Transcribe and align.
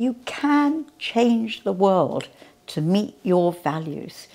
You 0.00 0.14
can 0.26 0.86
change 1.00 1.64
the 1.64 1.72
world 1.72 2.28
to 2.68 2.80
meet 2.80 3.16
your 3.24 3.52
values 3.52 4.28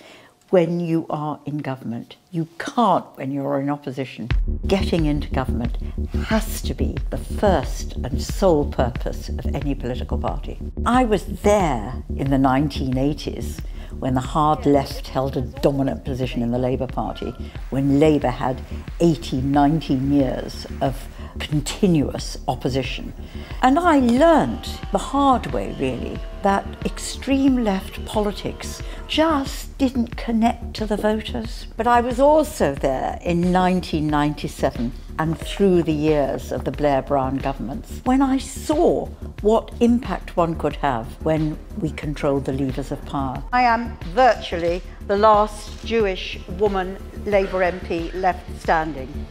when 0.50 0.82
you 0.82 1.06
are 1.10 1.40
in 1.46 1.60
government. 1.60 2.18
You 2.32 2.50
can't 2.60 3.06
when 3.16 3.32
you're 3.32 3.62
in 3.62 3.70
opposition. 3.70 4.28
Getting 4.68 5.06
into 5.06 5.30
government 5.30 5.78
has 6.26 6.62
to 6.64 6.74
be 6.74 6.98
the 7.12 7.18
first 7.18 7.94
and 7.96 8.22
sole 8.22 8.70
purpose 8.70 9.30
of 9.30 9.56
any 9.56 9.74
political 9.74 10.18
party. 10.18 10.60
I 10.86 11.06
was 11.06 11.28
there 11.28 12.04
in 12.10 12.30
the 12.30 12.36
1980s 12.36 13.62
when 14.00 14.16
the 14.16 14.20
hard 14.20 14.66
left 14.66 15.08
held 15.08 15.38
a 15.38 15.42
dominant 15.42 16.04
position 16.04 16.42
in 16.42 16.52
the 16.52 16.58
Labour 16.58 16.88
Party, 16.88 17.34
when 17.70 18.02
Labour 18.02 18.32
had 18.32 18.62
18, 19.00 19.50
19 19.50 20.12
years 20.12 20.68
of 20.82 21.08
continuous 21.40 22.38
opposition. 22.48 23.14
And 23.62 23.80
I 23.80 24.00
learnt 24.00 24.80
the 24.92 24.98
hard 24.98 25.48
way, 25.48 25.76
really, 25.80 26.20
that 26.44 26.66
extreme 26.86 27.64
left 27.64 28.06
politics 28.06 28.82
just 29.08 29.78
didn't 29.78 30.18
connect 30.18 30.74
to 30.76 30.86
the 30.86 30.98
voters. 30.98 31.68
But 31.78 31.88
I 31.88 32.02
was 32.02 32.20
also 32.20 32.76
there 32.76 33.20
in 33.22 33.54
1997 33.54 34.92
and 35.20 35.38
through 35.38 35.84
the 35.84 35.94
years 35.94 36.52
of 36.52 36.66
the 36.66 36.72
Blair 36.72 37.02
Brown 37.02 37.38
governments 37.38 38.02
when 38.04 38.22
I 38.22 38.38
saw 38.38 39.06
what 39.42 39.72
impact 39.80 40.36
one 40.36 40.56
could 40.56 40.76
have 40.78 41.06
when 41.24 41.58
we 41.80 41.92
controlled 41.92 42.46
the 42.46 42.54
levers 42.54 42.92
of 42.92 43.04
power. 43.06 43.44
I 43.54 43.64
am 43.64 43.98
virtually 44.14 44.82
the 45.08 45.18
last 45.18 45.86
Jewish 45.86 46.40
woman 46.58 46.98
Labour 47.26 47.60
MP 47.60 48.14
left 48.16 48.44
standing. 48.60 49.28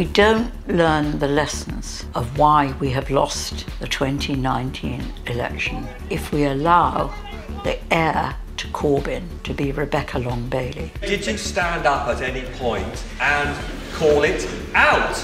We 0.00 0.06
don't 0.06 0.50
learn 0.66 1.18
the 1.18 1.28
lessons 1.28 2.06
of 2.14 2.38
why 2.38 2.74
we 2.80 2.88
have 2.88 3.10
lost 3.10 3.66
the 3.80 3.86
2019 3.86 5.04
election, 5.26 5.86
if 6.08 6.32
we 6.32 6.44
allow 6.44 7.12
the 7.64 7.78
heir 7.92 8.34
to 8.56 8.66
Corbyn 8.68 9.22
to 9.42 9.52
be 9.52 9.72
Rebecca 9.72 10.18
Long 10.18 10.48
Bailey. 10.48 10.90
Did 11.02 11.26
you 11.26 11.36
stand 11.36 11.84
up 11.84 12.08
at 12.08 12.22
any 12.22 12.50
point 12.56 13.04
and 13.20 13.54
call 13.92 14.22
it 14.22 14.48
out? 14.74 15.22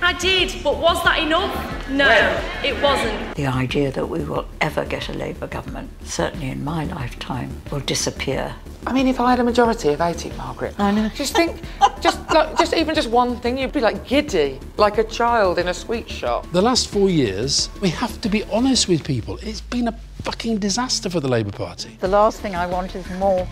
I 0.00 0.12
did, 0.12 0.62
but 0.62 0.78
was 0.78 1.02
that 1.02 1.18
enough? 1.18 1.88
No, 1.90 2.06
When? 2.06 2.64
it 2.64 2.80
wasn't. 2.80 3.34
The 3.34 3.46
idea 3.48 3.90
that 3.90 4.08
we 4.08 4.22
will 4.22 4.46
ever 4.60 4.84
get 4.84 5.08
a 5.08 5.12
Labour 5.12 5.48
government, 5.48 5.90
certainly 6.04 6.50
in 6.50 6.62
my 6.62 6.84
lifetime, 6.84 7.62
will 7.72 7.80
disappear. 7.80 8.54
I 8.86 8.92
mean, 8.92 9.08
if 9.08 9.18
I 9.18 9.30
had 9.30 9.40
a 9.40 9.44
majority 9.44 9.88
of 9.90 10.00
80, 10.00 10.30
Margaret, 10.36 10.74
I 10.78 10.90
know. 10.90 11.08
just 11.10 11.34
think, 11.34 11.62
just 12.00 12.18
like, 12.30 12.58
just 12.58 12.74
even 12.74 12.94
just 12.94 13.08
one 13.08 13.36
thing, 13.36 13.56
you'd 13.56 13.72
be 13.72 13.80
like 13.80 14.06
giddy, 14.06 14.60
like 14.76 14.98
a 14.98 15.04
child 15.04 15.58
in 15.58 15.68
a 15.68 15.74
sweet 15.74 16.08
shop. 16.08 16.46
The 16.52 16.60
last 16.60 16.88
four 16.88 17.08
years, 17.08 17.70
we 17.80 17.88
have 17.90 18.20
to 18.20 18.28
be 18.28 18.44
honest 18.44 18.88
with 18.88 19.02
people. 19.02 19.38
It's 19.42 19.62
been 19.62 19.88
a 19.88 19.98
fucking 20.22 20.58
disaster 20.58 21.08
for 21.08 21.20
the 21.20 21.28
Labour 21.28 21.52
Party. 21.52 21.96
The 22.00 22.08
last 22.08 22.40
thing 22.40 22.54
I 22.54 22.66
want 22.66 22.94
is 22.94 23.08
more, 23.12 23.46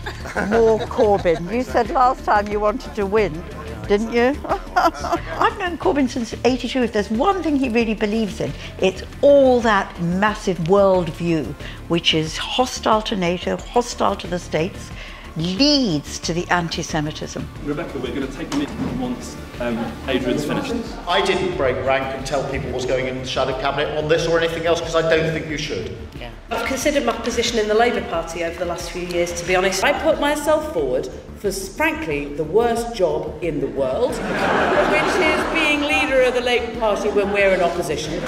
more 0.49 0.79
Corbyn. 0.79 1.51
You 1.51 1.63
said 1.63 1.89
last 1.89 2.25
time 2.25 2.47
you 2.47 2.59
wanted 2.59 2.93
to 2.95 3.05
win, 3.07 3.43
didn't 3.87 4.11
you? 4.11 4.39
I've 4.75 5.57
known 5.57 5.77
Corbyn 5.77 6.09
since 6.09 6.35
82. 6.45 6.83
If 6.83 6.93
there's 6.93 7.09
one 7.09 7.41
thing 7.41 7.55
he 7.55 7.69
really 7.69 7.95
believes 7.95 8.39
in, 8.39 8.51
it's 8.79 9.03
all 9.21 9.61
that 9.61 9.99
massive 10.01 10.67
world 10.69 11.09
view, 11.09 11.55
which 11.87 12.13
is 12.13 12.37
hostile 12.37 13.01
to 13.03 13.15
NATO, 13.15 13.57
hostile 13.57 14.15
to 14.15 14.27
the 14.27 14.39
states, 14.39 14.91
leads 15.35 16.19
to 16.19 16.33
the 16.33 16.47
anti-Semitism. 16.49 17.47
Rebecca, 17.63 17.97
we're 17.97 18.13
going 18.13 18.27
to 18.27 18.33
take 18.33 18.53
a 18.53 18.57
minute 18.57 18.99
once 18.99 19.35
um, 19.59 19.77
Adrian's 20.07 20.45
finished. 20.45 20.73
I 21.07 21.23
didn't 21.25 21.57
break 21.57 21.75
rank 21.85 22.03
and 22.15 22.25
tell 22.25 22.49
people 22.51 22.71
what's 22.71 22.85
going 22.85 23.07
in 23.07 23.17
the 23.19 23.25
shadow 23.25 23.59
cabinet 23.59 23.97
on 23.97 24.07
this 24.07 24.27
or 24.27 24.39
anything 24.39 24.65
else 24.65 24.79
because 24.79 24.95
I 24.95 25.01
don't 25.09 25.31
think 25.31 25.47
you 25.47 25.57
should. 25.57 25.97
Yeah. 26.19 26.31
I've 26.51 26.65
considered 26.67 27.05
my 27.05 27.13
position 27.13 27.59
in 27.59 27.67
the 27.67 27.73
Labour 27.73 28.01
Party 28.09 28.43
over 28.43 28.57
the 28.57 28.65
last 28.65 28.91
few 28.91 29.03
years, 29.03 29.31
to 29.41 29.47
be 29.47 29.55
honest. 29.55 29.83
I 29.83 29.99
put 30.01 30.19
myself 30.19 30.73
forward 30.73 31.07
for, 31.37 31.51
frankly, 31.51 32.33
the 32.33 32.43
worst 32.43 32.95
job 32.95 33.43
in 33.43 33.59
the 33.59 33.67
world, 33.67 34.11
which 34.11 35.15
is 35.25 35.53
being 35.53 35.81
leader 35.81 36.21
of 36.21 36.33
the 36.33 36.41
Labour 36.41 36.79
Party 36.79 37.09
when 37.09 37.31
we're 37.31 37.53
in 37.53 37.61
opposition. 37.61 38.21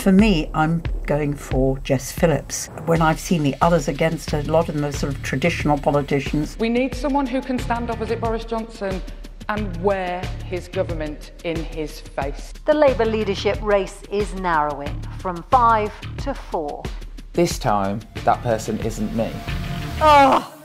For 0.00 0.12
me, 0.12 0.48
I'm 0.54 0.82
going 1.04 1.34
for 1.34 1.76
Jess 1.80 2.10
Phillips. 2.10 2.68
When 2.86 3.02
I've 3.02 3.20
seen 3.20 3.42
the 3.42 3.54
others 3.60 3.86
against 3.86 4.30
her, 4.30 4.38
a 4.38 4.42
lot 4.44 4.70
of 4.70 4.74
them 4.74 4.86
are 4.86 4.92
sort 4.92 5.14
of 5.14 5.22
traditional 5.22 5.76
politicians. 5.76 6.56
We 6.58 6.70
need 6.70 6.94
someone 6.94 7.26
who 7.26 7.42
can 7.42 7.58
stand 7.58 7.90
opposite 7.90 8.18
Boris 8.18 8.46
Johnson 8.46 9.02
and 9.50 9.76
wear 9.82 10.24
his 10.46 10.68
government 10.68 11.32
in 11.44 11.56
his 11.56 12.00
face. 12.00 12.54
The 12.64 12.72
Labour 12.72 13.04
leadership 13.04 13.60
race 13.60 14.00
is 14.10 14.32
narrowing 14.36 14.98
from 15.18 15.42
five 15.50 15.92
to 16.18 16.32
four. 16.32 16.82
This 17.34 17.58
time, 17.58 18.00
that 18.24 18.40
person 18.42 18.78
isn't 18.80 19.14
me. 19.14 19.30
Oh! 20.00 20.56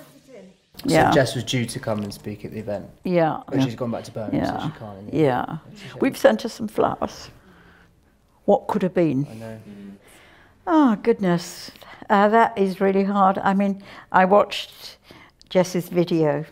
So 0.78 0.84
Yeah. 0.86 1.12
Jess 1.12 1.36
was 1.36 1.44
due 1.44 1.66
to 1.66 1.80
come 1.80 2.00
and 2.04 2.14
speak 2.14 2.46
at 2.46 2.52
the 2.52 2.60
event. 2.60 2.86
Yeah. 3.04 3.42
But 3.48 3.58
yeah. 3.58 3.66
she's 3.66 3.76
gone 3.76 3.92
back 3.92 4.06
to 4.06 4.12
Birmingham, 4.12 4.46
Yeah. 4.46 4.60
so 4.60 4.66
she 4.68 4.80
can't. 4.80 4.98
anymore. 5.10 5.12
Yeah. 5.14 5.58
We've 6.00 6.18
sent 6.18 6.44
her 6.44 6.50
some 6.50 6.70
flowers. 6.70 7.30
What 8.46 8.68
could 8.68 8.84
have 8.84 8.94
been? 8.94 9.28
I 9.30 9.34
know. 9.36 9.60
Oh, 10.68 10.96
goodness. 10.96 11.72
Uh, 12.10 12.28
that 12.30 12.58
is 12.58 12.80
really 12.82 13.04
hard. 13.04 13.38
I 13.40 13.54
mean, 13.54 13.84
I 14.12 14.26
watched 14.26 14.98
Jess's 15.50 15.90
video 15.90 16.46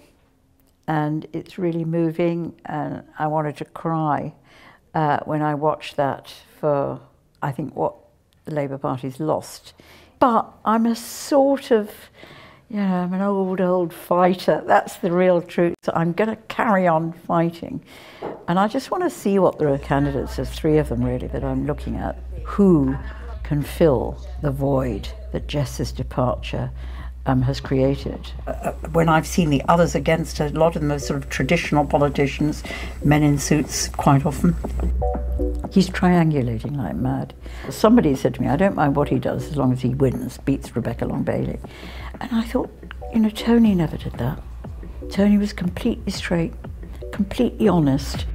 and 0.87 1.25
it's 1.33 1.57
really 1.57 1.85
moving, 1.85 2.59
and 2.65 3.03
I 3.17 3.27
wanted 3.27 3.55
to 3.57 3.65
cry 3.65 4.33
uh, 4.93 5.19
when 5.23 5.41
I 5.41 5.55
watched 5.55 5.95
that 5.95 6.33
for, 6.59 6.99
I 7.41 7.51
think, 7.51 7.75
what 7.75 7.95
the 8.45 8.53
Labour 8.53 8.77
Party's 8.77 9.19
lost. 9.19 9.73
But 10.19 10.51
I'm 10.65 10.85
a 10.85 10.95
sort 10.95 11.71
of, 11.71 11.89
know, 12.79 13.03
I'm 13.03 13.13
an 13.13 13.21
old, 13.21 13.61
old 13.61 13.93
fighter. 13.93 14.63
That's 14.65 14.97
the 14.97 15.11
real 15.11 15.41
truth. 15.41 15.75
So 15.83 15.91
I'm 15.95 16.13
going 16.13 16.29
to 16.29 16.35
carry 16.47 16.87
on 16.87 17.13
fighting. 17.13 17.83
And 18.47 18.59
I 18.59 18.67
just 18.67 18.91
want 18.91 19.03
to 19.03 19.09
see 19.09 19.39
what 19.39 19.59
the 19.59 19.79
candidates, 19.83 20.37
there's 20.37 20.49
three 20.49 20.77
of 20.77 20.89
them 20.89 21.03
really 21.03 21.27
that 21.27 21.43
I'm 21.43 21.65
looking 21.65 21.97
at, 21.97 22.17
who 22.43 22.95
can 23.43 23.61
fill 23.61 24.19
the 24.41 24.51
void 24.51 25.09
that 25.31 25.47
Jess's 25.47 25.91
departure 25.91 26.71
um, 27.25 27.41
has 27.43 27.59
created. 27.59 28.31
Uh, 28.47 28.71
when 28.91 29.07
I've 29.07 29.27
seen 29.27 29.49
the 29.49 29.61
others 29.67 29.95
against 29.95 30.39
her, 30.39 30.47
a 30.47 30.49
lot 30.49 30.75
of 30.75 30.81
them 30.81 30.91
are 30.91 30.99
sort 30.99 31.23
of 31.23 31.29
traditional 31.29 31.85
politicians, 31.85 32.63
men 33.03 33.23
in 33.23 33.37
suits 33.37 33.87
quite 33.89 34.25
often. 34.25 34.55
He's 35.71 35.89
triangulating 35.89 36.77
like 36.77 36.95
mad. 36.95 37.33
Somebody 37.69 38.15
said 38.15 38.35
to 38.35 38.41
me, 38.41 38.47
I 38.47 38.55
don't 38.55 38.75
mind 38.75 38.95
what 38.95 39.09
he 39.09 39.17
does 39.17 39.47
as 39.49 39.57
long 39.57 39.73
as 39.73 39.81
he 39.81 39.89
wins, 39.89 40.37
beats 40.39 40.75
Rebecca 40.75 41.05
Long 41.05 41.23
Bailey. 41.23 41.59
And 42.21 42.31
I 42.31 42.43
thought, 42.43 42.69
you 43.13 43.19
know, 43.19 43.29
Tony 43.29 43.73
never 43.73 43.97
did 43.97 44.13
that. 44.13 44.41
Tony 45.09 45.37
was 45.37 45.51
completely 45.53 46.11
straight, 46.11 46.53
completely 47.11 47.67
honest. 47.67 48.25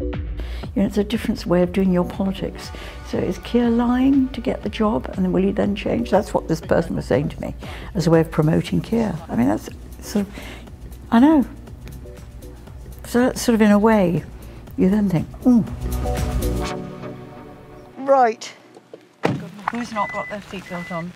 You 0.00 0.80
know, 0.80 0.86
it's 0.86 0.96
a 0.96 1.04
different 1.04 1.44
way 1.44 1.62
of 1.62 1.72
doing 1.72 1.92
your 1.92 2.04
politics. 2.04 2.70
So 3.08 3.18
is 3.18 3.38
Keir 3.38 3.68
lying 3.68 4.30
to 4.30 4.40
get 4.40 4.62
the 4.62 4.70
job 4.70 5.12
and 5.16 5.32
will 5.34 5.42
he 5.42 5.52
then 5.52 5.76
change? 5.76 6.10
That's 6.10 6.32
what 6.32 6.48
this 6.48 6.62
person 6.62 6.96
was 6.96 7.04
saying 7.04 7.28
to 7.30 7.40
me 7.42 7.54
as 7.94 8.06
a 8.06 8.10
way 8.10 8.20
of 8.20 8.30
promoting 8.30 8.80
Keir. 8.80 9.14
I 9.28 9.36
mean, 9.36 9.48
that's 9.48 9.68
sort 10.00 10.26
of, 10.26 10.34
I 11.10 11.20
know. 11.20 11.46
So 13.04 13.20
that's 13.20 13.42
sort 13.42 13.54
of 13.54 13.60
in 13.60 13.70
a 13.70 13.78
way, 13.78 14.24
you 14.82 14.88
then 14.88 15.08
think, 15.08 15.26
hmm. 15.44 15.62
Right. 18.04 18.52
Who's 19.70 19.92
not 19.92 20.12
got 20.12 20.28
their 20.28 20.40
seatbelt 20.40 20.90
on? 20.90 21.12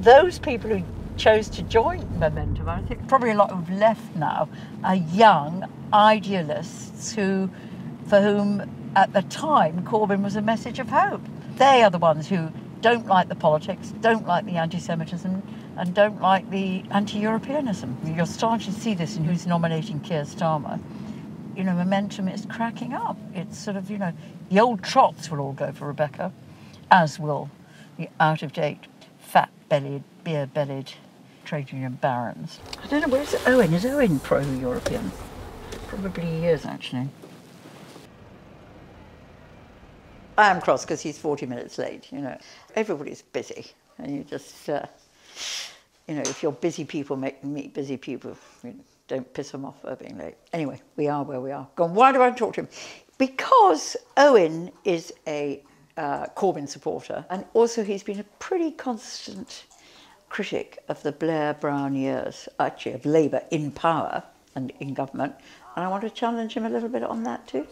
Those 0.00 0.40
people 0.40 0.70
who 0.70 0.82
chose 1.16 1.48
to 1.50 1.62
join 1.62 2.18
Momentum, 2.18 2.68
I 2.68 2.82
think 2.82 3.06
probably 3.06 3.30
a 3.30 3.34
lot 3.34 3.52
who've 3.52 3.70
left 3.78 4.16
now, 4.16 4.48
are 4.82 4.96
young 4.96 5.70
idealists 5.92 7.12
who, 7.12 7.48
for 8.08 8.20
whom 8.20 8.68
at 8.96 9.12
the 9.12 9.22
time 9.22 9.84
Corbyn 9.84 10.22
was 10.22 10.34
a 10.34 10.42
message 10.42 10.80
of 10.80 10.88
hope. 10.88 11.22
They 11.58 11.84
are 11.84 11.90
the 11.90 11.98
ones 11.98 12.28
who 12.28 12.50
don't 12.80 13.06
like 13.06 13.28
the 13.28 13.36
politics, 13.36 13.94
don't 14.00 14.26
like 14.26 14.46
the 14.46 14.56
anti-Semitism, 14.56 15.42
and 15.76 15.94
don't 15.94 16.20
like 16.20 16.50
the 16.50 16.82
anti-Europeanism. 16.90 17.96
You're 18.04 18.26
starting 18.26 18.72
to 18.72 18.80
see 18.80 18.94
this 18.94 19.16
in 19.16 19.24
who's 19.24 19.46
nominating 19.46 20.00
Keir 20.00 20.24
Starmer. 20.24 20.80
You 21.56 21.64
know, 21.64 21.72
Momentum 21.72 22.28
is 22.28 22.46
cracking 22.50 22.92
up. 22.92 23.16
It's 23.34 23.58
sort 23.58 23.76
of, 23.76 23.90
you 23.90 23.96
know, 23.96 24.12
the 24.50 24.60
old 24.60 24.82
trots 24.82 25.30
will 25.30 25.40
all 25.40 25.52
go 25.54 25.72
for 25.72 25.86
Rebecca, 25.86 26.30
as 26.90 27.18
will 27.18 27.50
the 27.96 28.10
out 28.20 28.42
of 28.42 28.52
date, 28.52 28.86
fat 29.18 29.50
bellied, 29.70 30.02
beer 30.22 30.46
bellied 30.46 30.92
trade 31.46 31.72
union 31.72 31.94
barons. 32.00 32.60
I 32.82 32.86
don't 32.88 33.00
know, 33.02 33.08
where's 33.08 33.34
Owen? 33.46 33.72
Is 33.72 33.86
Owen 33.86 34.18
pro 34.20 34.40
European? 34.40 35.10
Probably 35.86 36.24
he 36.24 36.46
is, 36.46 36.66
actually. 36.66 37.08
I 40.36 40.50
am 40.50 40.60
cross 40.60 40.84
because 40.84 41.00
he's 41.00 41.18
40 41.18 41.46
minutes 41.46 41.78
late, 41.78 42.12
you 42.12 42.18
know. 42.18 42.36
Everybody's 42.74 43.22
busy, 43.22 43.68
and 43.98 44.14
you 44.14 44.24
just, 44.24 44.68
uh, 44.68 44.84
you 46.06 46.16
know, 46.16 46.22
if 46.22 46.42
you're 46.42 46.52
busy 46.52 46.84
people 46.84 47.16
make, 47.16 47.42
meet 47.42 47.72
busy 47.72 47.96
people, 47.96 48.36
you 48.62 48.74
don't 49.08 49.32
piss 49.34 49.52
him 49.52 49.64
off 49.64 49.80
for 49.80 49.94
being 49.96 50.18
late. 50.18 50.34
Anyway, 50.52 50.80
we 50.96 51.08
are 51.08 51.22
where 51.22 51.40
we 51.40 51.52
are. 51.52 51.68
Gone. 51.76 51.94
Why 51.94 52.12
do 52.12 52.22
I 52.22 52.30
talk 52.30 52.54
to 52.54 52.62
him? 52.62 52.68
Because 53.18 53.96
Owen 54.16 54.70
is 54.84 55.12
a 55.26 55.62
uh, 55.96 56.26
Corbyn 56.36 56.68
supporter, 56.68 57.24
and 57.30 57.44
also 57.54 57.82
he's 57.82 58.02
been 58.02 58.20
a 58.20 58.24
pretty 58.38 58.70
constant 58.70 59.64
critic 60.28 60.82
of 60.88 61.02
the 61.02 61.12
Blair 61.12 61.54
Brown 61.54 61.94
years, 61.94 62.48
actually 62.58 62.92
of 62.92 63.06
Labour 63.06 63.42
in 63.50 63.70
power 63.70 64.22
and 64.54 64.72
in 64.80 64.92
government, 64.92 65.34
and 65.74 65.84
I 65.84 65.88
want 65.88 66.02
to 66.02 66.10
challenge 66.10 66.54
him 66.54 66.64
a 66.64 66.70
little 66.70 66.88
bit 66.88 67.02
on 67.02 67.22
that 67.24 67.46
too. 67.46 67.66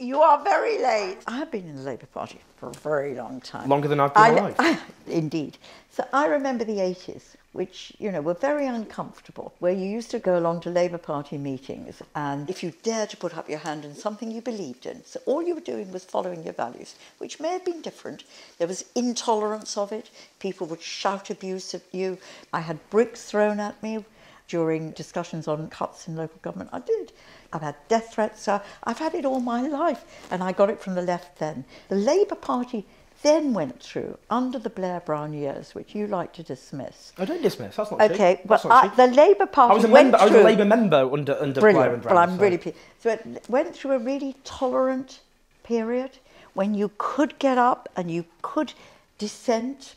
You 0.00 0.20
are 0.20 0.42
very 0.44 0.78
late. 0.78 1.18
I've 1.26 1.50
been 1.50 1.66
in 1.68 1.74
the 1.76 1.82
Labour 1.82 2.06
Party 2.06 2.38
for 2.56 2.68
a 2.68 2.72
very 2.72 3.14
long 3.16 3.40
time. 3.40 3.68
Longer 3.68 3.88
than 3.88 3.98
I've 3.98 4.14
been 4.14 4.22
I- 4.22 4.28
alive. 4.28 4.54
I- 4.58 4.80
indeed. 5.08 5.58
So 5.90 6.04
I 6.12 6.26
remember 6.26 6.64
the 6.64 6.76
80s, 6.76 7.34
which, 7.52 7.92
you 7.98 8.12
know, 8.12 8.20
were 8.20 8.34
very 8.34 8.66
uncomfortable, 8.66 9.52
where 9.58 9.72
you 9.72 9.86
used 9.86 10.12
to 10.12 10.20
go 10.20 10.38
along 10.38 10.60
to 10.60 10.70
Labour 10.70 10.98
Party 10.98 11.36
meetings 11.36 12.00
and 12.14 12.48
if 12.48 12.62
you 12.62 12.72
dared 12.84 13.10
to 13.10 13.16
put 13.16 13.36
up 13.36 13.48
your 13.48 13.58
hand 13.58 13.84
in 13.84 13.96
something 13.96 14.30
you 14.30 14.40
believed 14.40 14.86
in, 14.86 15.04
so 15.04 15.18
all 15.26 15.42
you 15.42 15.56
were 15.56 15.60
doing 15.60 15.90
was 15.90 16.04
following 16.04 16.44
your 16.44 16.52
values, 16.52 16.94
which 17.18 17.40
may 17.40 17.48
have 17.50 17.64
been 17.64 17.82
different. 17.82 18.22
There 18.58 18.68
was 18.68 18.84
intolerance 18.94 19.76
of 19.76 19.90
it. 19.90 20.10
People 20.38 20.68
would 20.68 20.82
shout 20.82 21.28
abuse 21.30 21.74
at 21.74 21.82
you. 21.90 22.18
I 22.52 22.60
had 22.60 22.88
bricks 22.90 23.24
thrown 23.24 23.58
at 23.58 23.82
me 23.82 24.04
during 24.48 24.90
discussions 24.92 25.46
on 25.46 25.68
cuts 25.68 26.08
in 26.08 26.16
local 26.16 26.38
government. 26.42 26.70
I 26.72 26.80
did. 26.80 27.12
I've 27.52 27.62
had 27.62 27.76
death 27.88 28.14
threats. 28.14 28.42
So 28.42 28.60
I've 28.84 28.98
had 28.98 29.14
it 29.14 29.24
all 29.24 29.40
my 29.40 29.62
life, 29.62 30.04
and 30.30 30.42
I 30.42 30.52
got 30.52 30.70
it 30.70 30.80
from 30.80 30.94
the 30.94 31.02
left 31.02 31.38
then. 31.38 31.64
The 31.88 31.96
Labour 31.96 32.34
Party 32.34 32.86
then 33.22 33.52
went 33.52 33.82
through 33.82 34.16
under 34.30 34.58
the 34.58 34.70
Blair 34.70 35.00
Brown 35.00 35.32
years, 35.32 35.74
which 35.74 35.94
you 35.94 36.06
like 36.06 36.32
to 36.34 36.42
dismiss. 36.42 37.12
I 37.18 37.24
don't 37.24 37.42
dismiss. 37.42 37.76
That's 37.76 37.90
not 37.90 37.98
true. 37.98 38.14
Okay, 38.14 38.40
That's 38.44 38.64
well, 38.64 38.92
the 38.96 39.08
Labour 39.08 39.46
Party 39.46 39.72
I 39.72 39.74
was 39.74 39.84
a 39.84 39.88
went 39.88 40.12
member. 40.12 40.18
I 40.18 40.24
was 40.26 40.34
a 40.34 40.42
Labour 40.42 40.64
member 40.64 41.12
under 41.12 41.40
under 41.40 41.60
Blair 41.60 41.94
and 41.94 42.02
Brown. 42.02 42.14
Well, 42.14 42.24
I'm 42.24 42.36
so- 42.36 42.42
really 42.42 42.58
pleased. 42.58 42.76
So 43.00 43.10
it 43.10 43.44
went 43.48 43.74
through 43.74 43.92
a 43.92 43.98
really 43.98 44.36
tolerant 44.44 45.20
period 45.64 46.18
when 46.54 46.74
you 46.74 46.90
could 46.96 47.38
get 47.38 47.58
up 47.58 47.88
and 47.96 48.10
you 48.10 48.24
could 48.42 48.72
dissent 49.18 49.96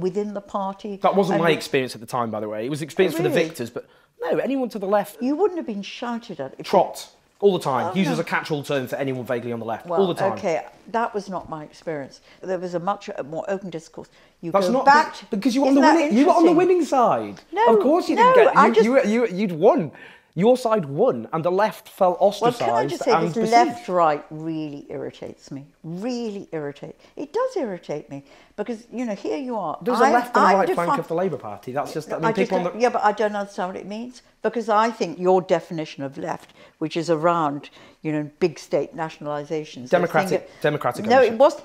within 0.00 0.34
the 0.34 0.40
party. 0.40 0.96
That 0.96 1.14
wasn't 1.14 1.36
and 1.36 1.44
my 1.44 1.50
experience 1.50 1.94
at 1.94 2.00
the 2.00 2.06
time, 2.06 2.30
by 2.30 2.40
the 2.40 2.48
way. 2.48 2.64
It 2.64 2.70
was 2.70 2.82
experience 2.82 3.16
for 3.16 3.22
the 3.22 3.30
victors, 3.30 3.70
but 3.70 3.88
no, 4.20 4.38
anyone 4.38 4.68
to 4.70 4.78
the 4.78 4.86
left. 4.86 5.22
You 5.22 5.36
wouldn't 5.36 5.58
have 5.58 5.66
been 5.66 5.82
shouted 5.82 6.40
at. 6.40 6.62
Trot 6.64 7.10
all 7.40 7.52
the 7.56 7.62
time. 7.62 7.92
Oh, 7.92 7.94
Used 7.94 8.08
no. 8.08 8.14
as 8.14 8.18
a 8.18 8.24
catch-all 8.24 8.62
term 8.62 8.86
for 8.88 8.96
anyone 8.96 9.24
vaguely 9.24 9.52
on 9.52 9.60
the 9.60 9.64
left. 9.64 9.86
Well, 9.86 10.00
all 10.00 10.08
the 10.08 10.14
time. 10.14 10.32
okay, 10.32 10.66
that 10.88 11.14
was 11.14 11.28
not 11.28 11.48
my 11.48 11.62
experience. 11.62 12.20
There 12.42 12.58
was 12.58 12.74
a 12.74 12.80
much 12.80 13.08
uh, 13.10 13.22
more 13.22 13.44
open 13.48 13.70
discourse. 13.70 14.08
You 14.40 14.50
That's 14.50 14.66
go 14.66 14.72
not 14.72 14.84
back 14.84 15.16
because 15.30 15.54
you 15.54 15.62
were 15.62 15.68
on 15.68 15.74
the 15.74 15.80
winning. 15.80 16.16
You 16.16 16.26
were 16.26 16.32
on 16.32 16.46
the 16.46 16.52
winning 16.52 16.84
side. 16.84 17.40
No, 17.52 17.74
of 17.76 17.80
course 17.80 18.08
you 18.08 18.16
no, 18.16 18.34
didn't 18.34 18.54
get. 18.54 18.56
I 18.56 18.70
just- 18.70 18.84
you, 18.84 19.04
you, 19.04 19.26
you'd 19.28 19.52
won. 19.52 19.92
Your 20.38 20.56
side 20.56 20.84
won, 20.84 21.26
and 21.32 21.44
the 21.44 21.50
left 21.50 21.88
felt 21.88 22.20
Well, 22.20 22.28
ostracised 22.28 22.60
can 22.60 22.70
I 22.70 22.86
just 22.86 23.02
say 23.02 23.10
and 23.12 23.24
this 23.26 23.34
besieged. 23.34 23.50
left 23.52 23.88
right 23.88 24.24
really 24.30 24.86
irritates 24.88 25.50
me. 25.50 25.66
Really 25.82 26.48
irritate. 26.52 26.94
It 27.16 27.32
does 27.32 27.56
irritate 27.56 28.08
me 28.08 28.22
because 28.54 28.86
you 28.92 29.04
know 29.04 29.16
here 29.16 29.36
you 29.36 29.56
are. 29.56 29.76
There's 29.82 29.98
a 29.98 30.04
I'm- 30.04 30.12
left 30.12 30.36
and 30.36 30.44
a 30.44 30.48
I'm 30.48 30.58
right 30.60 30.74
flank 30.74 30.96
of 31.00 31.08
the 31.08 31.14
Labour 31.16 31.38
Party. 31.38 31.72
That's 31.72 31.92
just. 31.92 32.12
I 32.12 32.18
mean, 32.18 32.24
I 32.26 32.28
just 32.32 32.38
people 32.52 32.58
on 32.68 32.72
the. 32.72 32.80
yeah, 32.80 32.88
but 32.88 33.02
I 33.04 33.10
don't 33.10 33.34
understand 33.34 33.70
what 33.70 33.76
it 33.80 33.86
means 33.86 34.22
because 34.42 34.68
I 34.68 34.90
think 34.92 35.18
your 35.18 35.42
definition 35.42 36.04
of 36.04 36.16
left, 36.16 36.52
which 36.78 36.96
is 36.96 37.10
around 37.10 37.68
you 38.02 38.12
know 38.12 38.30
big 38.38 38.60
state 38.60 38.94
nationalisations, 38.96 39.88
Democratic- 39.90 40.46
that- 40.46 40.60
democratic 40.62 41.04
No, 41.06 41.20
it 41.20 41.32
wasn't. 41.32 41.64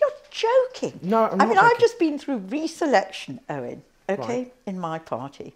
You're 0.00 0.10
joking. 0.32 0.98
No, 1.00 1.26
I'm 1.26 1.40
I 1.40 1.46
mean, 1.46 1.58
I've 1.58 1.78
just 1.78 2.00
been 2.00 2.18
through 2.18 2.40
reselection, 2.40 3.38
Owen. 3.48 3.84
Okay, 4.08 4.38
Right. 4.38 4.54
in 4.66 4.80
my 4.80 4.98
party, 4.98 5.54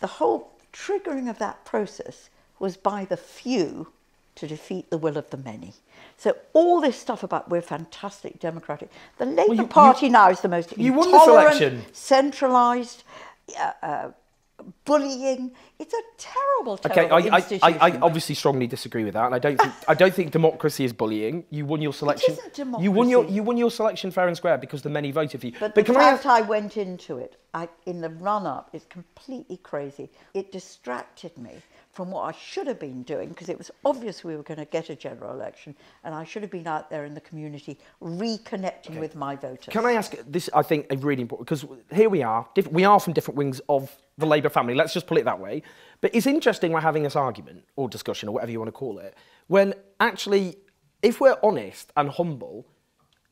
the 0.00 0.08
whole 0.08 0.50
triggering 0.76 1.28
of 1.30 1.38
that 1.38 1.64
process 1.64 2.28
was 2.58 2.76
by 2.76 3.04
the 3.04 3.16
few 3.16 3.88
to 4.34 4.46
defeat 4.46 4.90
the 4.90 4.98
will 4.98 5.16
of 5.16 5.30
the 5.30 5.36
many. 5.36 5.72
So 6.18 6.36
all 6.52 6.80
this 6.80 6.98
stuff 6.98 7.22
about 7.22 7.48
we're 7.48 7.62
fantastic 7.62 8.38
democratic. 8.38 8.90
The 9.18 9.26
Labour 9.26 9.54
you- 9.54 9.66
Party 9.66 10.08
now 10.08 10.30
is 10.30 10.40
the 10.40 10.48
most 10.48 10.76
you 10.76 10.92
intolerant, 11.02 11.96
centralised, 11.96 13.04
uh, 13.58 13.72
uh, 13.82 14.10
bullying. 14.84 15.52
It's 15.78 15.92
a 15.92 16.02
terrible, 16.16 16.74
Okay, 16.74 17.08
terrible 17.08 17.34
I, 17.34 17.38
I, 17.38 17.58
I. 17.62 17.88
I 17.90 17.98
obviously 17.98 18.34
strongly 18.34 18.66
disagree 18.66 19.04
with 19.04 19.14
that, 19.14 19.26
and 19.26 19.34
I 19.34 19.38
don't 19.38 19.58
think 19.60 19.72
I 19.88 19.94
don't 19.94 20.14
think 20.14 20.32
democracy 20.32 20.84
is 20.84 20.92
bullying. 20.92 21.44
You 21.50 21.66
won 21.66 21.82
your 21.82 21.92
selection. 21.92 22.32
isn't 22.32 22.54
democracy. 22.54 22.84
You 22.84 22.92
won 22.92 23.08
your 23.08 23.24
you 23.26 23.42
won 23.42 23.56
your 23.56 23.70
selection 23.70 24.10
fair 24.10 24.28
and 24.28 24.36
square 24.36 24.58
because 24.58 24.82
the 24.82 24.90
many 24.90 25.10
voted 25.10 25.40
for 25.40 25.46
you. 25.46 25.52
But, 25.58 25.74
the 25.74 25.82
can 25.82 25.96
I 25.96 26.12
fact 26.16 26.26
I, 26.26 26.40
went 26.40 26.76
into 26.76 27.18
it 27.18 27.36
I, 27.54 27.68
in 27.86 28.00
the 28.00 28.10
run 28.10 28.46
up 28.46 28.70
is 28.72 28.84
completely 28.86 29.58
crazy. 29.58 30.10
It 30.34 30.52
distracted 30.52 31.36
me 31.36 31.56
from 31.96 32.10
what 32.10 32.24
I 32.24 32.38
should 32.38 32.66
have 32.66 32.78
been 32.78 33.02
doing 33.04 33.30
because 33.30 33.48
it 33.48 33.56
was 33.56 33.70
obvious 33.82 34.22
we 34.22 34.36
were 34.36 34.42
going 34.42 34.58
to 34.58 34.66
get 34.66 34.90
a 34.90 34.94
general 34.94 35.32
election 35.32 35.74
and 36.04 36.14
I 36.14 36.24
should 36.24 36.42
have 36.42 36.50
been 36.50 36.66
out 36.66 36.90
there 36.90 37.06
in 37.06 37.14
the 37.14 37.22
community 37.22 37.78
reconnecting 38.02 39.00
with 39.00 39.16
my 39.16 39.34
voters. 39.34 39.72
Can 39.72 39.86
I 39.86 39.92
ask 39.92 40.14
this? 40.26 40.50
I 40.54 40.60
think 40.60 40.92
is 40.92 41.02
really 41.02 41.22
important 41.22 41.48
because 41.48 41.64
here 41.90 42.10
we 42.10 42.22
are. 42.22 42.46
We 42.70 42.84
are 42.84 43.00
from 43.00 43.14
different 43.14 43.38
wings 43.38 43.62
of 43.70 43.90
the 44.18 44.26
Labour 44.26 44.50
family. 44.50 44.74
Let's 44.74 44.92
just 44.92 45.06
put 45.06 45.16
it 45.16 45.24
that 45.24 45.40
way. 45.40 45.62
But 46.02 46.14
it's 46.14 46.26
interesting 46.26 46.70
we're 46.70 46.80
having 46.80 47.02
this 47.02 47.16
argument 47.16 47.64
or 47.76 47.88
discussion 47.88 48.28
or 48.28 48.32
whatever 48.32 48.52
you 48.52 48.58
want 48.58 48.68
to 48.68 48.72
call 48.72 48.98
it 48.98 49.16
when 49.46 49.72
actually, 49.98 50.58
if 51.00 51.18
we're 51.18 51.38
honest 51.42 51.92
and 51.96 52.10
humble, 52.10 52.66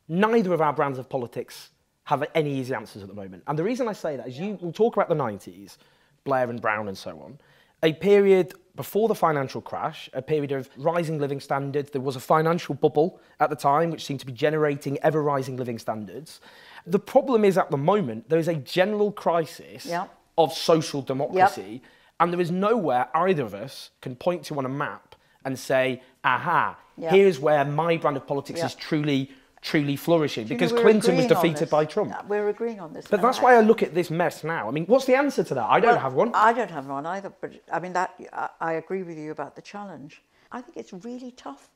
neither 0.09 0.55
of 0.55 0.63
our 0.63 0.73
brands 0.73 0.99
of 0.99 1.11
politics 1.11 1.69
have 2.05 2.25
any 2.35 2.59
easy 2.59 2.75
answers 2.75 3.03
at 3.03 3.09
the 3.09 3.15
moment. 3.15 3.43
And 3.47 3.59
the 3.59 3.65
reason 3.65 3.89
I 3.89 3.93
say 3.93 4.17
that 4.17 4.29
is 4.29 4.39
you 4.39 4.59
will 4.63 4.73
talk 4.73 4.97
about 4.97 5.11
the 5.11 5.15
90s, 5.15 5.77
Blair 6.25 6.49
and 6.49 6.63
Brown 6.63 6.89
and 6.89 6.97
so 6.97 7.11
on, 7.21 7.39
a 7.85 7.93
period 7.93 8.55
before 8.77 9.07
the 9.07 9.15
financial 9.15 9.61
crash, 9.61 10.11
a 10.15 10.23
period 10.23 10.51
of 10.51 10.69
rising 10.77 11.19
living 11.21 11.39
standards. 11.39 11.91
There 11.93 12.01
was 12.01 12.17
a 12.17 12.21
financial 12.21 12.75
bubble 12.75 13.21
at 13.39 13.49
the 13.51 13.57
time 13.57 13.91
which 13.91 14.05
seemed 14.05 14.19
to 14.21 14.27
be 14.27 14.33
generating 14.33 14.99
ever 15.03 15.23
rising 15.23 15.57
living 15.57 15.79
standards. 15.79 16.41
The 16.87 16.99
problem 16.99 17.45
is 17.45 17.57
at 17.57 17.71
the 17.71 17.77
moment 17.77 18.29
there 18.31 18.39
is 18.41 18.49
a 18.49 18.55
general 18.55 19.13
crisis 19.13 19.87
Yeah. 19.87 20.07
of 20.37 20.53
social 20.53 21.03
democracy 21.03 21.83
and 22.19 22.33
there 22.33 22.41
is 22.41 22.51
nowhere 22.51 23.09
either 23.15 23.45
of 23.45 23.55
us 23.55 23.91
can 24.01 24.17
point 24.17 24.45
to 24.47 24.59
on 24.59 24.65
a 24.65 24.69
map 24.69 25.15
and 25.45 25.57
say, 25.59 26.03
aha, 26.25 26.77
Yeah. 26.97 27.11
here's 27.11 27.39
where 27.39 27.65
my 27.65 27.97
brand 27.99 28.17
of 28.17 28.27
politics 28.27 28.61
is 28.63 28.75
truly, 28.75 29.31
truly 29.65 29.97
flourishing. 29.97 30.47
Do 30.47 30.53
you 30.55 30.61
know 30.61 30.67
because 30.67 30.81
Clinton 30.81 31.17
was 31.17 31.27
defeated 31.27 31.71
by 31.71 31.87
Trump. 31.87 32.15
We're 32.29 32.51
agreeing 32.51 32.81
on 32.81 32.93
this. 32.93 33.07
But 33.09 33.17
now. 33.17 33.23
that's 33.27 33.41
why 33.41 33.57
I 33.57 33.61
look 33.61 33.83
at 33.83 33.95
this 33.95 34.11
mess 34.11 34.45
now. 34.45 34.69
I 34.69 34.71
mean, 34.71 34.85
what's 34.85 35.07
the 35.07 35.17
answer 35.17 35.43
to 35.43 35.55
that? 35.55 35.65
I 35.65 35.81
don't 35.81 35.93
Well, 35.93 36.01
have 36.01 36.13
one. 36.13 36.31
I 36.35 36.53
don't 36.53 36.71
have 36.71 36.87
one 36.87 37.07
either, 37.07 37.33
but 37.41 37.53
I 37.73 37.81
mean 37.81 37.95
that 37.95 38.15
I, 38.33 38.51
I 38.61 38.73
agree 38.75 39.03
with 39.03 39.19
you 39.19 39.31
about 39.33 39.57
the 39.57 39.63
challenge. 39.63 40.23
I 40.53 40.61
think 40.61 40.77
it's 40.77 40.93
really 40.93 41.33
tough. 41.33 41.71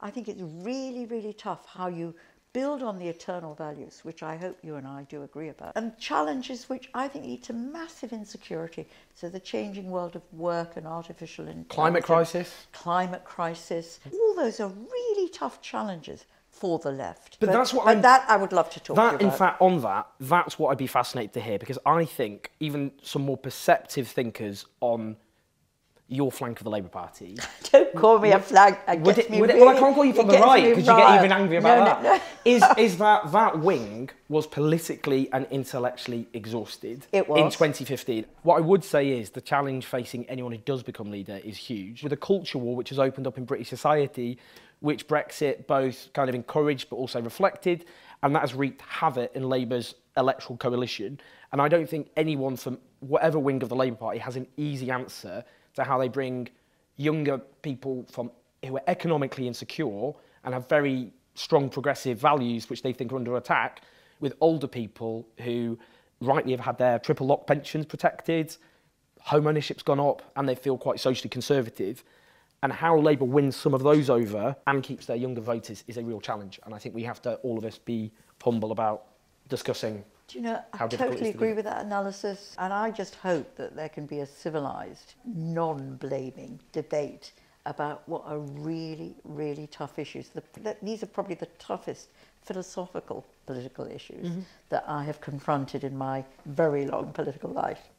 I 0.00 0.10
think 0.10 0.28
it's 0.28 0.40
really, 0.42 1.04
really 1.06 1.34
tough 1.34 1.66
how 1.66 1.88
you 1.88 2.14
build 2.54 2.82
on 2.82 2.98
the 2.98 3.08
eternal 3.08 3.54
values, 3.54 4.00
which 4.04 4.22
I 4.22 4.36
hope 4.36 4.56
you 4.62 4.76
and 4.76 4.86
I 4.86 5.02
do 5.10 5.22
agree 5.24 5.48
about, 5.48 5.72
and 5.76 5.98
challenges 5.98 6.68
which 6.68 6.88
I 6.94 7.08
think 7.08 7.26
lead 7.26 7.42
to 7.44 7.52
massive 7.52 8.12
insecurity. 8.12 8.86
So 9.14 9.28
the 9.28 9.40
changing 9.40 9.90
world 9.90 10.16
of 10.16 10.22
work 10.32 10.76
and 10.76 10.86
artificial 10.86 11.44
intelligence, 11.46 11.74
Climate 11.74 12.04
crisis. 12.04 12.66
climate 12.72 13.24
crisis, 13.24 14.00
all 14.12 14.34
those 14.36 14.60
are 14.60 14.68
really 14.68 15.28
tough 15.30 15.60
challenges 15.60 16.24
for 16.64 16.78
the 16.78 16.90
left. 16.90 17.36
But 17.40 17.52
that's 17.52 17.72
what 17.74 17.84
but 17.84 17.90
I'm- 17.90 18.02
that 18.02 18.24
I 18.28 18.36
would 18.36 18.52
love 18.52 18.70
to 18.70 18.80
talk 18.80 18.96
That, 18.96 19.20
in 19.20 19.30
fact, 19.30 19.60
on 19.60 19.82
that, 19.82 20.06
that's 20.18 20.58
what 20.58 20.70
I'd 20.70 20.78
be 20.78 20.86
fascinated 20.86 21.34
to 21.34 21.40
hear 21.40 21.58
because 21.58 21.78
I 21.84 22.04
think 22.06 22.50
even 22.60 22.92
some 23.02 23.22
more 23.22 23.36
perceptive 23.36 24.08
thinkers 24.08 24.64
on 24.80 25.16
your 26.06 26.30
flank 26.30 26.60
of 26.60 26.64
the 26.64 26.70
Labour 26.70 26.88
Party. 26.88 27.36
Don't 27.72 27.94
call 27.94 28.18
me 28.18 28.30
a 28.32 28.38
flag. 28.38 28.76
Would 29.04 29.18
it, 29.18 29.30
me 29.30 29.40
would 29.40 29.50
it, 29.50 29.56
well, 29.58 29.70
I 29.70 29.78
can't 29.78 29.94
call 29.94 30.04
you 30.04 30.12
from 30.12 30.26
the 30.28 30.38
right 30.38 30.64
because 30.68 30.86
you 30.86 30.94
get 30.96 31.18
even 31.18 31.32
angry 31.32 31.56
about 31.56 31.78
No, 31.78 31.84
that. 31.86 32.02
no, 32.02 32.16
no. 32.16 32.20
Is 32.44 32.62
is 32.78 32.98
that 32.98 33.32
that 33.32 33.58
wing 33.58 34.10
was 34.28 34.46
politically 34.46 35.30
and 35.32 35.46
intellectually 35.50 36.28
exhausted 36.34 37.06
It 37.10 37.26
in 37.28 37.50
2015? 37.50 38.26
What 38.42 38.56
I 38.56 38.60
would 38.60 38.84
say 38.84 39.08
is 39.18 39.30
the 39.30 39.40
challenge 39.40 39.86
facing 39.86 40.28
anyone 40.28 40.52
who 40.52 40.58
does 40.58 40.82
become 40.82 41.10
leader 41.10 41.40
is 41.42 41.56
huge. 41.56 42.02
With 42.02 42.12
a 42.12 42.18
culture 42.18 42.58
war 42.58 42.76
which 42.76 42.90
has 42.90 42.98
opened 42.98 43.26
up 43.26 43.38
in 43.38 43.44
British 43.46 43.68
society, 43.70 44.38
which 44.84 45.08
Brexit 45.08 45.66
both 45.66 46.12
kind 46.12 46.28
of 46.28 46.34
encouraged 46.34 46.90
but 46.90 46.96
also 46.96 47.18
reflected, 47.22 47.86
and 48.22 48.34
that 48.34 48.40
has 48.40 48.52
wreaked 48.52 48.82
havoc 48.82 49.34
in 49.34 49.48
Labour's 49.48 49.94
electoral 50.18 50.58
coalition. 50.58 51.18
And 51.52 51.62
I 51.62 51.68
don't 51.68 51.88
think 51.88 52.10
anyone 52.18 52.54
from 52.56 52.78
whatever 53.00 53.38
wing 53.38 53.62
of 53.62 53.70
the 53.70 53.76
Labour 53.76 53.96
Party 53.96 54.18
has 54.18 54.36
an 54.36 54.46
easy 54.58 54.90
answer 54.90 55.42
to 55.76 55.84
how 55.84 55.96
they 55.98 56.08
bring 56.08 56.48
younger 56.96 57.38
people 57.62 58.04
from 58.12 58.30
who 58.62 58.76
are 58.76 58.82
economically 58.86 59.48
insecure 59.48 60.12
and 60.44 60.52
have 60.52 60.68
very 60.68 61.10
strong 61.34 61.70
progressive 61.70 62.18
values 62.18 62.68
which 62.68 62.82
they 62.82 62.92
think 62.92 63.10
are 63.10 63.16
under 63.16 63.38
attack 63.38 63.80
with 64.20 64.34
older 64.42 64.66
people 64.66 65.26
who 65.40 65.78
rightly 66.20 66.52
have 66.52 66.60
had 66.60 66.76
their 66.76 66.98
triple 66.98 67.26
lock 67.26 67.46
pensions 67.46 67.86
protected, 67.86 68.54
home 69.20 69.46
ownership's 69.46 69.82
gone 69.82 69.98
up, 69.98 70.20
and 70.36 70.46
they 70.46 70.54
feel 70.54 70.76
quite 70.76 71.00
socially 71.00 71.30
conservative. 71.30 72.04
And 72.64 72.72
how 72.72 72.98
Labour 72.98 73.26
wins 73.26 73.56
some 73.56 73.74
of 73.74 73.82
those 73.82 74.08
over 74.08 74.56
and 74.66 74.82
keeps 74.82 75.04
their 75.04 75.16
younger 75.16 75.42
voters 75.42 75.84
is 75.86 75.98
a 75.98 76.02
real 76.02 76.18
challenge. 76.18 76.58
And 76.64 76.74
I 76.74 76.78
think 76.78 76.94
we 76.94 77.02
have 77.02 77.20
to, 77.22 77.34
all 77.36 77.58
of 77.58 77.64
us, 77.66 77.76
be 77.76 78.10
humble 78.42 78.72
about 78.72 79.04
discussing 79.48 80.02
Do 80.28 80.38
you 80.38 80.44
know, 80.44 80.62
I 80.72 80.86
totally 80.86 81.30
to 81.32 81.36
agree 81.36 81.52
with 81.52 81.66
that 81.66 81.84
analysis, 81.84 82.54
and 82.58 82.72
I 82.72 82.90
just 82.90 83.16
hope 83.16 83.54
that 83.56 83.76
there 83.76 83.90
can 83.90 84.06
be 84.06 84.20
a 84.20 84.26
civilised, 84.26 85.14
non-blaming 85.26 86.58
debate 86.72 87.32
about 87.66 88.02
what 88.06 88.22
are 88.26 88.38
really, 88.38 89.14
really 89.24 89.66
tough 89.66 89.98
issues. 89.98 90.30
The, 90.30 90.76
these 90.82 91.02
are 91.02 91.06
probably 91.06 91.34
the 91.34 91.48
toughest 91.58 92.08
philosophical 92.42 93.24
political 93.46 93.86
issues 93.86 94.28
Mhm. 94.28 94.42
that 94.70 94.84
I 94.86 95.04
have 95.04 95.20
confronted 95.20 95.84
in 95.84 95.96
my 95.96 96.24
very 96.46 96.86
long 96.86 97.12
political 97.12 97.50
life. 97.50 97.90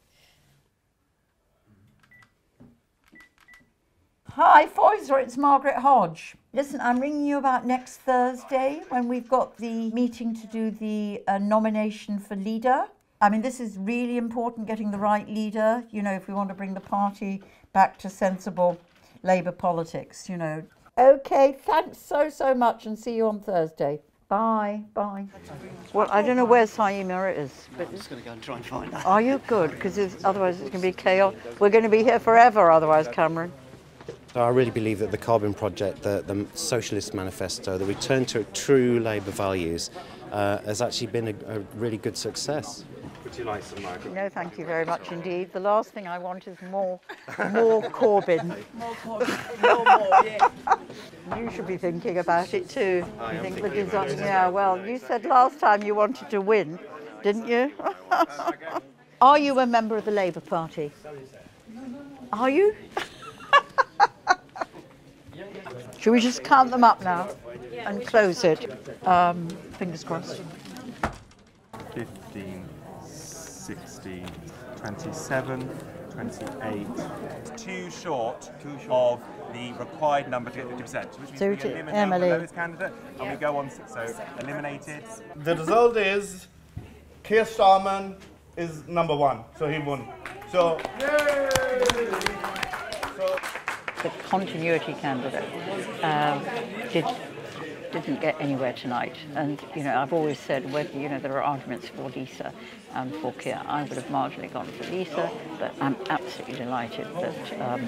Hi, 4.38 4.66
Pfizer, 4.66 5.22
it's 5.22 5.38
Margaret 5.38 5.76
Hodge. 5.76 6.34
Listen, 6.52 6.78
I'm 6.82 7.00
ringing 7.00 7.24
you 7.24 7.38
about 7.38 7.64
next 7.64 7.96
Thursday 8.02 8.82
when 8.90 9.08
we've 9.08 9.30
got 9.30 9.56
the 9.56 9.88
meeting 9.92 10.34
to 10.34 10.46
do 10.48 10.70
the 10.70 11.22
uh, 11.26 11.38
nomination 11.38 12.18
for 12.18 12.36
leader. 12.36 12.84
I 13.22 13.30
mean, 13.30 13.40
this 13.40 13.60
is 13.60 13.78
really 13.78 14.18
important, 14.18 14.66
getting 14.66 14.90
the 14.90 14.98
right 14.98 15.26
leader, 15.26 15.84
you 15.90 16.02
know, 16.02 16.12
if 16.12 16.28
we 16.28 16.34
want 16.34 16.50
to 16.50 16.54
bring 16.54 16.74
the 16.74 16.80
party 16.80 17.42
back 17.72 17.96
to 18.00 18.10
sensible 18.10 18.78
Labour 19.22 19.52
politics, 19.52 20.28
you 20.28 20.36
know. 20.36 20.62
Okay, 20.98 21.56
thanks 21.58 21.96
so, 21.96 22.28
so 22.28 22.54
much 22.54 22.84
and 22.84 22.98
see 22.98 23.16
you 23.16 23.28
on 23.28 23.40
Thursday. 23.40 24.02
Bye, 24.28 24.82
bye. 24.92 25.24
Well, 25.94 26.08
I 26.10 26.20
don't 26.20 26.36
know 26.36 26.44
where 26.44 26.66
Saima 26.66 27.34
is, 27.34 27.70
but 27.78 27.88
I'm 27.88 27.96
just 27.96 28.10
going 28.10 28.20
to 28.20 28.26
go 28.26 28.34
and 28.34 28.42
try 28.42 28.56
and 28.56 28.66
find 28.66 28.92
out. 28.92 29.06
are 29.06 29.22
you 29.22 29.40
good? 29.46 29.70
Because 29.70 29.96
otherwise 30.26 30.60
it's 30.60 30.68
going 30.68 30.82
to 30.82 30.88
be 30.88 30.92
chaos. 30.92 31.32
We're 31.58 31.70
going 31.70 31.84
to 31.84 31.88
be 31.88 32.02
here 32.02 32.18
forever 32.18 32.70
otherwise, 32.70 33.08
Cameron. 33.08 33.50
So 34.36 34.42
I 34.42 34.50
really 34.50 34.70
believe 34.70 34.98
that 34.98 35.10
the 35.10 35.16
Corbyn 35.16 35.56
Project, 35.56 36.02
the, 36.02 36.22
the 36.26 36.46
Socialist 36.52 37.14
Manifesto, 37.14 37.78
the 37.78 37.86
return 37.86 38.26
to 38.26 38.44
true 38.52 39.00
Labour 39.00 39.30
values, 39.30 39.88
uh, 40.30 40.58
has 40.58 40.82
actually 40.82 41.06
been 41.06 41.28
a, 41.28 41.54
a 41.56 41.60
really 41.76 41.96
good 41.96 42.18
success. 42.18 42.84
Would 43.24 43.38
you 43.38 43.44
like 43.44 43.62
some, 43.62 43.82
Margaret? 43.82 44.12
No, 44.12 44.28
thank 44.28 44.58
you 44.58 44.66
very 44.66 44.84
much 44.84 45.10
indeed. 45.10 45.54
The 45.54 45.60
last 45.60 45.88
thing 45.92 46.06
I 46.06 46.18
want 46.18 46.48
is 46.48 46.58
more, 46.70 47.00
more 47.50 47.80
Corbyn. 47.84 48.62
More 48.74 48.94
Corbyn. 48.96 49.62
No 49.62 49.82
more, 49.84 50.22
yeah. 50.22 51.38
You 51.42 51.50
should 51.50 51.66
be 51.66 51.78
thinking 51.78 52.18
about 52.18 52.52
it 52.52 52.68
too. 52.68 53.06
I 53.18 53.32
You 53.32 53.38
am 53.38 53.42
think 53.42 53.54
the 53.62 53.64
about 53.68 53.74
design- 53.74 54.10
it. 54.10 54.18
Yeah, 54.18 54.48
well, 54.48 54.86
you 54.86 54.98
said 54.98 55.24
last 55.24 55.60
time 55.60 55.82
you 55.82 55.94
wanted 55.94 56.28
to 56.28 56.42
win, 56.42 56.78
didn't 57.22 57.48
you? 57.48 57.72
Are 59.22 59.38
you 59.38 59.60
a 59.60 59.66
member 59.66 59.96
of 59.96 60.04
the 60.04 60.10
Labour 60.10 60.40
Party? 60.40 60.92
Are 62.34 62.50
you? 62.50 62.76
Should 66.06 66.12
we 66.12 66.20
just 66.20 66.44
count 66.44 66.70
them 66.70 66.84
up 66.84 67.02
now 67.02 67.28
and 67.72 68.06
close 68.06 68.44
it? 68.44 68.70
Um, 69.04 69.48
fingers 69.72 70.04
crossed. 70.04 70.40
15, 71.94 72.64
16, 73.04 74.24
27, 74.76 75.68
28. 76.12 76.86
Too 77.56 77.90
short 77.90 78.52
of 78.88 79.20
the 79.52 79.72
required 79.72 80.30
number 80.30 80.50
to 80.50 80.58
get 80.58 80.68
50%. 80.68 81.18
Which 81.18 81.30
means 81.30 81.38
So 81.40 81.50
we 81.50 81.56
to 81.56 81.72
eliminate 81.72 81.94
Emily. 81.96 82.28
the 82.28 82.36
lowest 82.36 82.54
candidate 82.54 82.92
and 83.18 83.30
we 83.32 83.36
go 83.36 83.56
on. 83.56 83.68
So 83.88 84.06
eliminated. 84.38 85.02
The 85.34 85.56
result 85.56 85.96
is 85.96 86.46
Keir 87.24 87.42
Starmer 87.42 88.16
is 88.56 88.86
number 88.86 89.16
one, 89.16 89.42
so 89.58 89.66
he 89.66 89.80
won. 89.80 90.06
So, 90.52 90.78
the 94.02 94.10
continuity 94.28 94.94
candidate 94.94 95.44
um, 96.02 96.42
did 96.92 97.04
didn't 97.92 98.20
get 98.20 98.38
anywhere 98.40 98.72
tonight. 98.72 99.14
And 99.34 99.62
you 99.74 99.82
know, 99.82 99.96
I've 99.96 100.12
always 100.12 100.38
said 100.38 100.70
whether 100.72 100.96
you 100.98 101.08
know 101.08 101.18
there 101.18 101.32
are 101.32 101.42
arguments 101.42 101.88
for 101.88 102.10
Lisa 102.10 102.52
and 102.94 103.14
for 103.16 103.32
Keir, 103.34 103.60
I 103.66 103.82
would 103.82 103.92
have 103.92 104.08
marginally 104.08 104.52
gone 104.52 104.66
for 104.66 104.84
Lisa, 104.90 105.30
but 105.58 105.74
I'm 105.80 105.96
absolutely 106.08 106.56
delighted 106.56 107.06
that 107.20 107.60
um, 107.60 107.82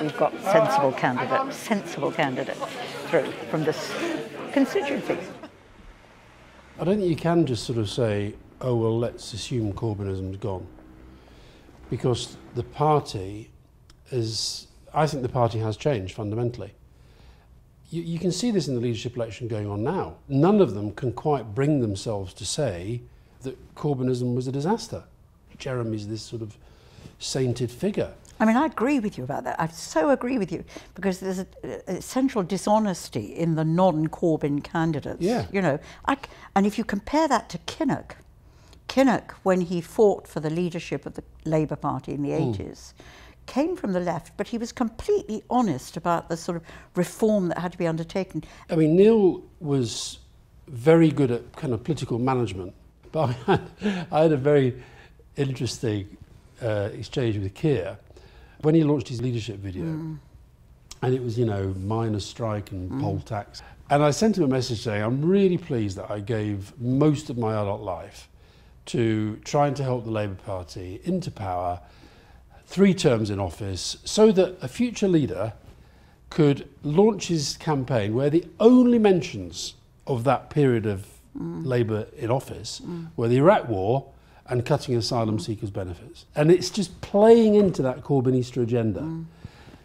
we've 0.00 0.16
got 0.16 0.32
sensible 0.42 0.92
candidate, 0.92 1.52
sensible 1.54 2.12
candidate 2.12 2.56
through 3.08 3.30
from 3.50 3.64
this 3.64 3.92
constituency. 4.52 5.18
I 6.78 6.84
don't 6.84 6.98
think 6.98 7.10
you 7.10 7.16
can 7.16 7.44
just 7.46 7.64
sort 7.64 7.78
of 7.78 7.90
say, 7.90 8.34
oh, 8.60 8.74
well, 8.74 8.98
let's 8.98 9.32
assume 9.32 9.72
Corbynism's 9.72 10.38
gone. 10.38 10.66
Because 11.90 12.36
the 12.54 12.62
party 12.62 13.50
is, 14.10 14.66
I 14.92 15.06
think 15.06 15.22
the 15.22 15.28
party 15.28 15.58
has 15.58 15.76
changed 15.76 16.14
fundamentally. 16.14 16.72
You, 17.90 18.02
you 18.02 18.18
can 18.18 18.32
see 18.32 18.50
this 18.50 18.68
in 18.68 18.74
the 18.74 18.80
leadership 18.80 19.16
election 19.16 19.48
going 19.48 19.68
on 19.68 19.82
now. 19.82 20.16
None 20.28 20.60
of 20.60 20.74
them 20.74 20.92
can 20.92 21.12
quite 21.12 21.54
bring 21.54 21.80
themselves 21.80 22.32
to 22.34 22.44
say 22.44 23.02
that 23.42 23.74
Corbynism 23.74 24.34
was 24.34 24.46
a 24.46 24.52
disaster. 24.52 25.04
Jeremy's 25.58 26.08
this 26.08 26.22
sort 26.22 26.42
of 26.42 26.56
sainted 27.18 27.70
figure. 27.70 28.12
I 28.38 28.46
mean, 28.46 28.56
I 28.56 28.64
agree 28.64 29.00
with 29.00 29.18
you 29.18 29.24
about 29.24 29.44
that. 29.44 29.60
I 29.60 29.66
so 29.68 30.08
agree 30.10 30.38
with 30.38 30.50
you 30.50 30.64
because 30.94 31.20
there's 31.20 31.40
a, 31.40 31.46
a 31.86 32.00
central 32.00 32.42
dishonesty 32.42 33.26
in 33.36 33.54
the 33.54 33.64
non-Corbyn 33.64 34.64
candidates. 34.64 35.20
Yeah. 35.20 35.44
You 35.52 35.60
know, 35.60 35.78
I 36.08 36.16
and 36.56 36.66
if 36.66 36.78
you 36.78 36.84
compare 36.84 37.28
that 37.28 37.50
to 37.50 37.58
Kinnock, 37.58 38.12
Kinnock, 38.88 39.32
when 39.42 39.60
he 39.60 39.82
fought 39.82 40.26
for 40.26 40.40
the 40.40 40.48
leadership 40.48 41.04
of 41.04 41.14
the 41.14 41.22
Labour 41.44 41.76
Party 41.76 42.12
in 42.12 42.22
the 42.22 42.30
Mm. 42.30 42.56
80s, 42.56 42.94
came 43.50 43.74
from 43.74 43.92
the 43.92 44.00
left, 44.00 44.36
but 44.36 44.46
he 44.46 44.56
was 44.56 44.70
completely 44.70 45.42
honest 45.50 45.96
about 45.96 46.28
the 46.28 46.36
sort 46.36 46.56
of 46.56 46.62
reform 46.94 47.48
that 47.48 47.58
had 47.58 47.72
to 47.72 47.78
be 47.78 47.86
undertaken. 47.86 48.44
I 48.70 48.76
mean, 48.76 48.94
Neil 48.94 49.42
was 49.58 50.20
very 50.68 51.10
good 51.10 51.32
at 51.32 51.52
kind 51.56 51.74
of 51.74 51.82
political 51.82 52.20
management, 52.20 52.72
but 53.12 53.30
I 53.30 53.32
had, 53.32 54.06
I 54.12 54.22
had 54.22 54.32
a 54.32 54.36
very 54.36 54.80
interesting 55.36 56.16
uh, 56.62 56.90
exchange 56.92 57.36
with 57.38 57.52
Keir 57.54 57.98
when 58.60 58.76
he 58.76 58.84
launched 58.84 59.08
his 59.08 59.20
leadership 59.20 59.56
video. 59.56 59.84
Mm. 59.84 60.18
And 61.02 61.14
it 61.14 61.22
was, 61.22 61.36
you 61.36 61.46
know, 61.46 61.74
miners' 61.80 62.26
strike 62.26 62.70
and 62.70 63.00
poll 63.00 63.20
tax. 63.20 63.62
And 63.88 64.02
I 64.04 64.12
sent 64.12 64.36
him 64.38 64.44
a 64.44 64.48
message 64.48 64.82
saying, 64.82 65.02
I'm 65.02 65.24
really 65.24 65.58
pleased 65.58 65.96
that 65.96 66.08
I 66.08 66.20
gave 66.20 66.78
most 66.78 67.30
of 67.30 67.38
my 67.38 67.52
adult 67.60 67.80
life 67.80 68.28
to 68.86 69.36
trying 69.44 69.74
to 69.74 69.82
help 69.82 70.04
the 70.04 70.10
Labour 70.10 70.34
Party 70.34 71.00
into 71.04 71.30
power, 71.30 71.80
three 72.70 72.94
terms 72.94 73.30
in 73.30 73.38
office, 73.38 73.98
so 74.04 74.32
that 74.32 74.56
a 74.62 74.68
future 74.68 75.08
leader 75.08 75.52
could 76.30 76.68
launch 76.82 77.26
his 77.26 77.56
campaign 77.56 78.14
where 78.14 78.30
the 78.30 78.44
only 78.58 78.98
mentions 78.98 79.74
of 80.06 80.24
that 80.24 80.48
period 80.48 80.86
of 80.86 81.06
Mm. 81.38 81.64
Labour 81.64 82.06
in 82.16 82.30
office 82.30 82.80
mm. 82.84 83.08
were 83.16 83.28
the 83.28 83.36
Iraq 83.36 83.68
War 83.68 84.10
and 84.46 84.66
cutting 84.66 84.96
asylum 84.96 85.38
seekers' 85.38 85.70
benefits. 85.70 86.26
And 86.34 86.50
it's 86.50 86.70
just 86.70 87.00
playing 87.02 87.54
into 87.54 87.82
that 87.82 88.02
Corbynista 88.02 88.62
agenda. 88.62 89.00
Mm. 89.00 89.26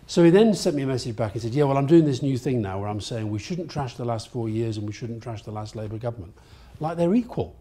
So 0.07 0.23
he 0.23 0.31
then 0.31 0.53
sent 0.55 0.75
me 0.75 0.83
a 0.83 0.87
message 0.87 1.15
back 1.15 1.33
and 1.33 1.41
said, 1.41 1.53
Yeah, 1.53 1.65
well, 1.65 1.77
I'm 1.77 1.85
doing 1.85 2.05
this 2.05 2.21
new 2.23 2.37
thing 2.37 2.61
now 2.61 2.79
where 2.79 2.89
I'm 2.89 3.01
saying 3.01 3.29
we 3.29 3.39
shouldn't 3.39 3.69
trash 3.69 3.95
the 3.95 4.05
last 4.05 4.29
four 4.29 4.49
years 4.49 4.77
and 4.77 4.87
we 4.87 4.93
shouldn't 4.93 5.21
trash 5.21 5.43
the 5.43 5.51
last 5.51 5.75
Labour 5.75 5.97
government. 5.97 6.33
Like 6.79 6.97
they're 6.97 7.13
equal. 7.13 7.55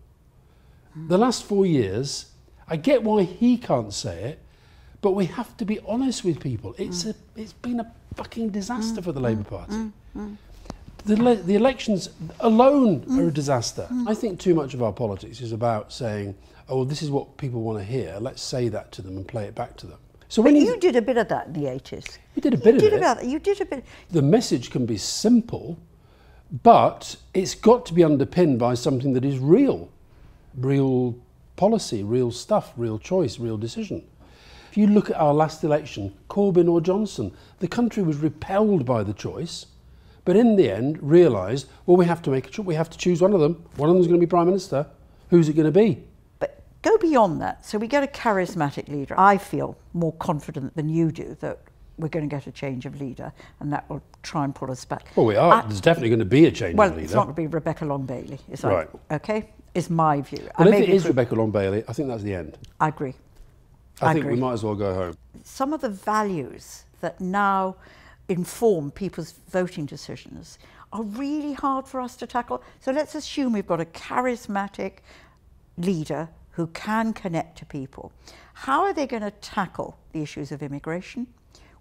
Mm. 0.99 1.09
The 1.09 1.19
last 1.19 1.45
four 1.45 1.67
years, 1.67 2.33
I 2.67 2.77
get 2.77 3.03
why 3.03 3.25
he 3.25 3.59
can't 3.59 3.93
say 3.93 4.23
it, 4.25 4.39
but 5.05 5.11
we 5.11 5.27
have 5.27 5.55
to 5.59 5.67
be 5.67 5.79
honest 5.81 6.25
with 6.25 6.41
people. 6.41 6.75
It's, 6.79 7.05
mm. 7.05 7.11
a, 7.11 7.41
it's 7.41 7.53
been 7.53 7.79
a 7.79 7.93
fucking 8.15 8.49
disaster 8.49 9.03
mm. 9.03 9.05
for 9.05 9.13
the 9.13 9.21
Labour 9.21 9.43
mm. 9.43 9.51
Party. 9.51 9.91
The, 11.05 11.23
le- 11.23 11.43
the 11.43 11.57
elections 11.57 12.09
alone 12.41 13.05
are 13.11 13.29
a 13.29 13.31
disaster. 13.31 13.87
I 14.07 14.15
think 14.15 14.41
too 14.41 14.55
much 14.55 14.73
of 14.73 14.83
our 14.83 14.95
politics 14.95 15.43
is 15.43 15.53
about 15.53 15.93
saying, 15.93 16.35
oh, 16.71 16.77
well, 16.77 16.85
this 16.87 17.03
is 17.03 17.11
what 17.11 17.37
people 17.37 17.61
want 17.61 17.81
to 17.81 17.85
hear. 17.85 18.17
Let's 18.19 18.41
say 18.41 18.71
that 18.71 18.93
to 18.93 19.03
them 19.03 19.19
and 19.19 19.29
play 19.29 19.45
it 19.45 19.55
back 19.55 19.77
to 19.77 19.87
them. 19.87 19.99
So 20.31 20.43
But 20.43 20.55
when 20.55 20.63
you 20.63 20.79
did 20.79 20.97
a 20.97 21.03
bit 21.03 21.19
of 21.19 21.29
that 21.29 21.49
in 21.49 21.53
the 21.53 21.69
80s. 21.69 22.17
You 22.35 22.41
did 22.41 22.55
a 22.55 22.57
bit 22.57 22.67
you 22.67 22.75
of 22.77 22.81
did 22.81 22.93
it. 22.95 22.97
About 22.97 23.21
that. 23.21 23.27
You 23.27 23.39
did 23.39 23.61
a 23.61 23.67
bit. 23.67 23.85
the 24.11 24.23
message 24.23 24.71
can 24.71 24.87
be 24.87 24.97
simple, 24.97 25.79
but 26.63 27.17
it's 27.35 27.55
got 27.55 27.85
to 27.87 27.93
be 27.93 28.03
underpinned 28.03 28.59
by 28.59 28.73
something 28.73 29.13
that 29.13 29.25
is 29.27 29.39
real, 29.39 29.91
real 30.57 31.15
policy, 31.57 32.03
real 32.03 32.31
stuff, 32.31 32.73
real 32.79 32.99
choice, 32.99 33.39
real 33.39 33.59
decision. 33.59 34.03
If 34.75 34.79
you 34.79 34.89
look 34.89 35.09
at 35.09 35.15
our 35.21 35.33
last 35.33 35.63
election, 35.63 36.13
Corbyn 36.29 36.69
or 36.69 36.81
Johnson, 36.81 37.33
the 37.61 37.69
country 37.69 38.03
was 38.03 38.17
repelled 38.17 38.85
by 38.85 39.05
the 39.05 39.13
choice, 39.13 39.67
but 40.25 40.35
in 40.35 40.57
the 40.57 40.69
end 40.69 40.99
realised, 41.01 41.69
well, 41.87 41.97
we 41.97 42.07
have 42.07 42.21
to 42.23 42.31
make 42.31 42.49
a 42.49 42.51
choice. 42.51 42.67
We 42.67 42.75
have 42.75 42.91
to 42.91 42.99
choose 42.99 43.23
one 43.23 43.33
of 43.35 43.39
them. 43.39 43.65
One 43.77 43.89
of 43.89 43.95
them 43.95 44.01
is 44.01 44.09
going 44.09 44.19
to 44.19 44.27
be 44.27 44.29
prime 44.29 44.47
minister. 44.47 44.85
Who's 45.31 45.49
it 45.49 45.53
going 45.53 45.73
to 45.73 45.79
be? 45.81 46.03
But 46.41 46.65
go 46.83 46.99
beyond 46.99 47.41
that. 47.41 47.65
So 47.65 47.79
we 47.79 47.87
get 47.87 48.03
a 48.03 48.09
charismatic 48.09 48.89
leader. 48.89 49.15
I 49.17 49.39
feel 49.39 49.79
more 49.93 50.15
confident 50.15 50.75
than 50.75 50.89
you 50.89 51.13
do 51.13 51.37
that 51.39 51.61
we're 51.97 52.09
going 52.09 52.29
to 52.29 52.37
get 52.37 52.49
a 52.49 52.51
change 52.51 52.85
of 52.85 53.01
leader 53.01 53.33
and 53.61 53.73
that 53.73 53.89
will 53.89 54.03
try 54.25 54.43
and 54.43 54.53
pull 54.57 54.73
us 54.73 54.85
back. 54.85 55.07
Well, 55.15 55.27
we 55.27 55.37
are. 55.37 55.53
I- 55.63 55.67
There's 55.69 55.81
definitely 55.81 56.09
going 56.09 56.19
to 56.19 56.25
be 56.25 56.47
a 56.47 56.51
change 56.51 56.75
well, 56.77 56.89
of 56.89 56.97
leader. 56.97 57.05
it's 57.05 57.15
not 57.15 57.27
going 57.27 57.37
to 57.37 57.43
be 57.43 57.47
Rebecca 57.47 57.85
Long 57.85 58.07
Bailey. 58.07 58.41
is 58.51 58.65
Right. 58.65 58.89
okay. 59.13 59.51
is 59.73 59.89
my 59.89 60.21
view. 60.21 60.49
Well, 60.59 60.69
I 60.75 60.77
if 60.79 60.83
it 60.83 60.89
is 60.89 61.07
Rebecca 61.07 61.37
Long 61.37 61.53
Bailey, 61.53 61.85
I 61.87 61.93
think 61.93 62.09
that's 62.09 62.25
the 62.25 62.35
end. 62.35 62.59
I 62.81 62.89
agree. 62.89 63.15
I, 64.05 64.15
think 64.15 64.27
we 64.27 64.37
might 64.37 64.53
as 64.53 64.65
well 64.65 64.75
go 64.75 64.95
home. 64.95 65.17
some 65.43 65.73
of 65.73 65.81
the 65.81 65.89
values 65.89 66.85
that 67.01 67.21
now 67.21 67.77
inform 68.29 68.91
people's 68.91 69.35
voting 69.51 69.87
decisions 69.87 70.59
are 70.93 71.03
really 71.03 71.53
hard 71.53 71.87
for 71.87 72.01
us 72.01 72.17
to 72.17 72.27
tackle. 72.27 72.63
So 72.81 72.93
let's 72.93 73.15
assume 73.15 73.53
we've 73.53 73.67
got 73.67 73.81
a 73.81 73.85
charismatic 73.85 74.99
leader 75.77 76.29
who 76.53 76.69
can 76.69 77.13
connect 77.13 77.59
to 77.59 77.67
people. 77.67 78.13
How 78.55 78.83
are 78.83 78.93
they 78.93 79.07
going 79.07 79.23
to 79.23 79.33
tackle 79.33 79.99
the 80.13 80.23
issues 80.23 80.53
of 80.53 80.63
immigration? 80.63 81.27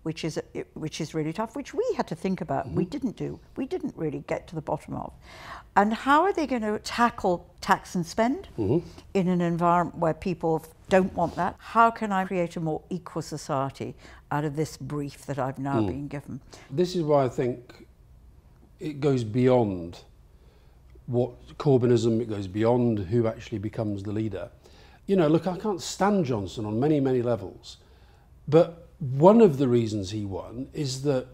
Which 0.02 0.26
is, 0.26 0.38
which 0.74 1.00
is 1.00 1.14
really 1.14 1.32
tough, 1.32 1.56
which 1.56 1.74
we 1.74 1.86
had 1.96 2.08
to 2.08 2.16
think 2.16 2.42
about. 2.42 2.70
We 2.70 2.84
mm-hmm. 2.84 2.90
didn't 2.90 3.16
do. 3.16 3.40
We 3.56 3.66
didn't 3.66 3.94
really 3.96 4.26
get 4.28 4.48
to 4.48 4.56
the 4.56 4.62
bottom 4.62 4.96
of. 4.96 5.14
And 5.78 5.94
how 5.94 6.24
are 6.24 6.34
they 6.34 6.46
going 6.46 6.64
to 6.64 6.78
tackle 6.80 7.50
tax 7.62 7.96
and 7.96 8.06
spend 8.06 8.50
mm-hmm. 8.58 8.86
in 9.14 9.28
an 9.30 9.40
environment 9.40 9.98
where 10.00 10.14
people 10.14 10.66
don't 10.94 11.14
want 11.16 11.36
that? 11.36 11.56
How 11.58 11.90
can 11.90 12.12
I 12.12 12.24
create 12.26 12.56
a 12.56 12.60
more 12.60 12.82
equal 12.92 13.24
society 13.24 13.96
out 14.30 14.46
of 14.46 14.56
this 14.56 14.78
brief 14.78 15.26
that 15.26 15.40
I've 15.40 15.58
now 15.58 15.80
Mm. 15.82 15.88
been 15.88 16.08
given? 16.08 16.40
This 16.70 16.96
is 16.96 17.02
why 17.02 17.26
I 17.26 17.30
think 17.30 17.88
it 18.80 19.00
goes 19.00 19.24
beyond 19.24 20.02
what 21.08 21.32
Corbynism, 21.58 22.22
it 22.22 22.30
goes 22.30 22.48
beyond 22.48 23.00
who 23.00 23.26
actually 23.28 23.58
becomes 23.58 24.04
the 24.04 24.12
leader. 24.12 24.50
You 25.08 25.16
know, 25.16 25.28
look, 25.28 25.48
I 25.48 25.58
can't 25.58 25.82
stand 25.82 26.26
Johnson 26.26 26.64
on 26.66 26.80
many, 26.80 27.00
many 27.00 27.24
levels, 27.24 27.78
but 28.48 28.88
one 29.00 29.42
of 29.42 29.58
the 29.58 29.68
reasons 29.68 30.12
he 30.12 30.26
won 30.26 30.68
is 30.74 31.02
that 31.04 31.26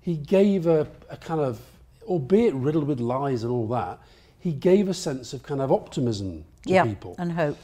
he 0.00 0.16
gave 0.16 0.66
a, 0.66 0.86
a 1.08 1.16
kind 1.16 1.40
of, 1.40 1.58
albeit 2.04 2.54
riddled 2.54 2.86
with 2.86 3.00
lies 3.00 3.42
and 3.44 3.50
all 3.50 3.66
that, 3.68 3.98
he 4.38 4.52
gave 4.52 4.88
a 4.88 4.94
sense 4.94 5.32
of 5.32 5.42
kind 5.42 5.60
of 5.62 5.72
optimism 5.72 6.44
to 6.66 6.72
yeah, 6.72 6.84
people. 6.84 7.16
and 7.18 7.32
hope. 7.32 7.56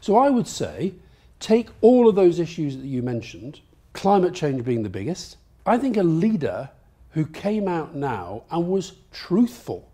So 0.00 0.16
I 0.16 0.30
would 0.30 0.46
say 0.46 0.94
take 1.38 1.68
all 1.80 2.08
of 2.08 2.14
those 2.14 2.38
issues 2.38 2.76
that 2.76 2.86
you 2.86 3.02
mentioned, 3.02 3.60
climate 3.92 4.34
change 4.34 4.64
being 4.64 4.82
the 4.82 4.90
biggest. 4.90 5.36
I 5.66 5.78
think 5.78 5.96
a 5.96 6.02
leader 6.02 6.70
who 7.10 7.26
came 7.26 7.68
out 7.68 7.94
now 7.94 8.44
and 8.50 8.68
was 8.68 8.92
truthful 9.12 9.90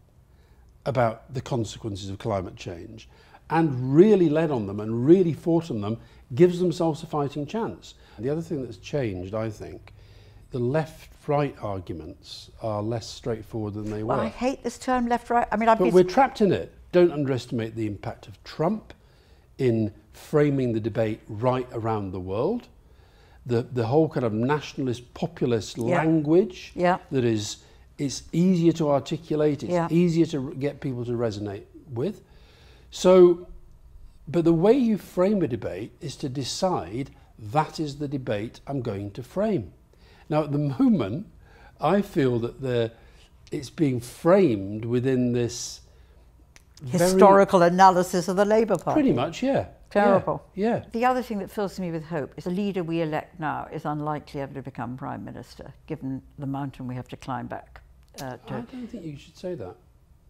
about 0.85 1.33
the 1.35 1.41
consequences 1.41 2.11
of 2.11 2.19
climate 2.19 2.57
change 2.57 3.09
and 3.51 3.95
really 3.95 4.29
led 4.29 4.51
on 4.51 4.67
them 4.67 4.81
and 4.81 5.07
really 5.07 5.33
fought 5.33 5.71
on 5.71 5.81
them 5.81 5.99
gives 6.35 6.59
themselves 6.59 7.03
a 7.03 7.07
fighting 7.07 7.47
chance. 7.47 7.95
The 8.19 8.31
other 8.31 8.41
thing 8.41 8.65
that's 8.65 8.77
changed, 8.79 9.35
I 9.35 9.51
think, 9.51 9.93
the 10.51 10.59
left 10.59 11.11
right 11.29 11.55
arguments 11.61 12.51
are 12.63 12.83
less 12.83 13.07
straightforward 13.07 13.75
than 13.75 13.91
they 13.91 14.03
Well, 14.03 14.19
were. 14.19 14.25
I 14.25 14.29
hate 14.29 14.63
this 14.63 14.79
term 14.79 15.07
left 15.09 15.31
right. 15.31 15.47
I 15.51 15.57
mean, 15.57 15.69
I've 15.69 15.79
But 15.79 15.87
been 15.87 15.95
we're 15.95 16.05
trapped 16.05 16.41
in 16.41 16.53
it. 16.53 16.73
Don't 16.93 17.11
underestimate 17.13 17.75
the 17.75 17.87
impact 17.87 18.27
of 18.29 18.43
Trump 18.45 18.95
in 19.59 19.93
framing 20.13 20.73
the 20.73 20.81
debate 20.81 21.21
right 21.29 21.67
around 21.73 22.13
the 22.13 22.21
world. 22.21 22.69
The, 23.45 23.63
the 23.63 23.87
whole 23.87 24.09
kind 24.09 24.27
of 24.27 24.33
nationalist 24.33 25.15
populist 25.15 25.79
Yeah. 25.79 25.85
language 25.99 26.73
Yeah. 26.75 26.99
that 27.11 27.25
is 27.25 27.59
it's 27.99 28.25
easier 28.33 28.73
to 28.73 28.91
articulate, 28.91 29.63
it's 29.63 29.73
Yeah. 29.73 29.89
easier 29.91 30.27
to 30.27 30.53
get 30.55 30.81
people 30.81 31.05
to 31.07 31.13
resonate 31.13 31.63
with. 31.91 32.23
So, 32.91 33.47
but 34.29 34.45
the 34.45 34.53
way 34.53 34.75
you 34.75 34.99
frame 34.99 35.43
a 35.43 35.49
debate 35.49 35.93
is 36.01 36.17
to 36.17 36.29
decide 36.29 37.11
that 37.39 37.79
is 37.81 37.97
the 37.97 38.09
debate 38.09 38.61
I'm 38.67 38.83
going 38.83 39.13
to 39.13 39.23
frame. 39.23 39.73
Now, 40.29 40.43
at 40.45 40.53
the 40.53 40.59
moment, 40.59 41.27
I 41.81 42.03
feel 42.03 42.39
that 42.41 42.61
the, 42.61 42.91
it's 43.53 43.71
being 43.71 44.01
framed 44.01 44.85
within 44.85 45.33
this 45.33 45.81
historical 46.85 47.63
analysis 47.63 48.29
of 48.29 48.37
the 48.37 48.45
Labour 48.45 48.77
Party. 48.77 49.01
Pretty 49.01 49.13
much, 49.13 49.43
yeah. 49.43 49.67
Terrible. 49.91 50.45
Yeah. 50.55 50.85
The 50.93 51.05
other 51.05 51.23
thing 51.23 51.39
that 51.39 51.51
fills 51.51 51.79
me 51.81 51.91
with 51.91 52.05
hope 52.05 52.35
is 52.37 52.45
the 52.45 52.51
leader 52.51 52.83
we 52.83 53.01
elect 53.03 53.39
now 53.41 53.69
is 53.73 53.85
unlikely 53.85 54.41
ever 54.41 54.53
to 54.55 54.63
become 54.63 54.97
prime 54.97 55.25
minister, 55.25 55.73
given 55.87 56.23
the 56.39 56.47
mountain 56.47 56.87
we 56.87 56.95
have 56.95 57.09
to 57.09 57.17
climb 57.17 57.47
back. 57.47 57.81
Uh, 58.21 58.37
I 58.49 58.61
don't 58.61 58.69
think 58.91 59.05
you 59.05 59.17
should 59.17 59.37
say 59.37 59.55
that. 59.55 59.75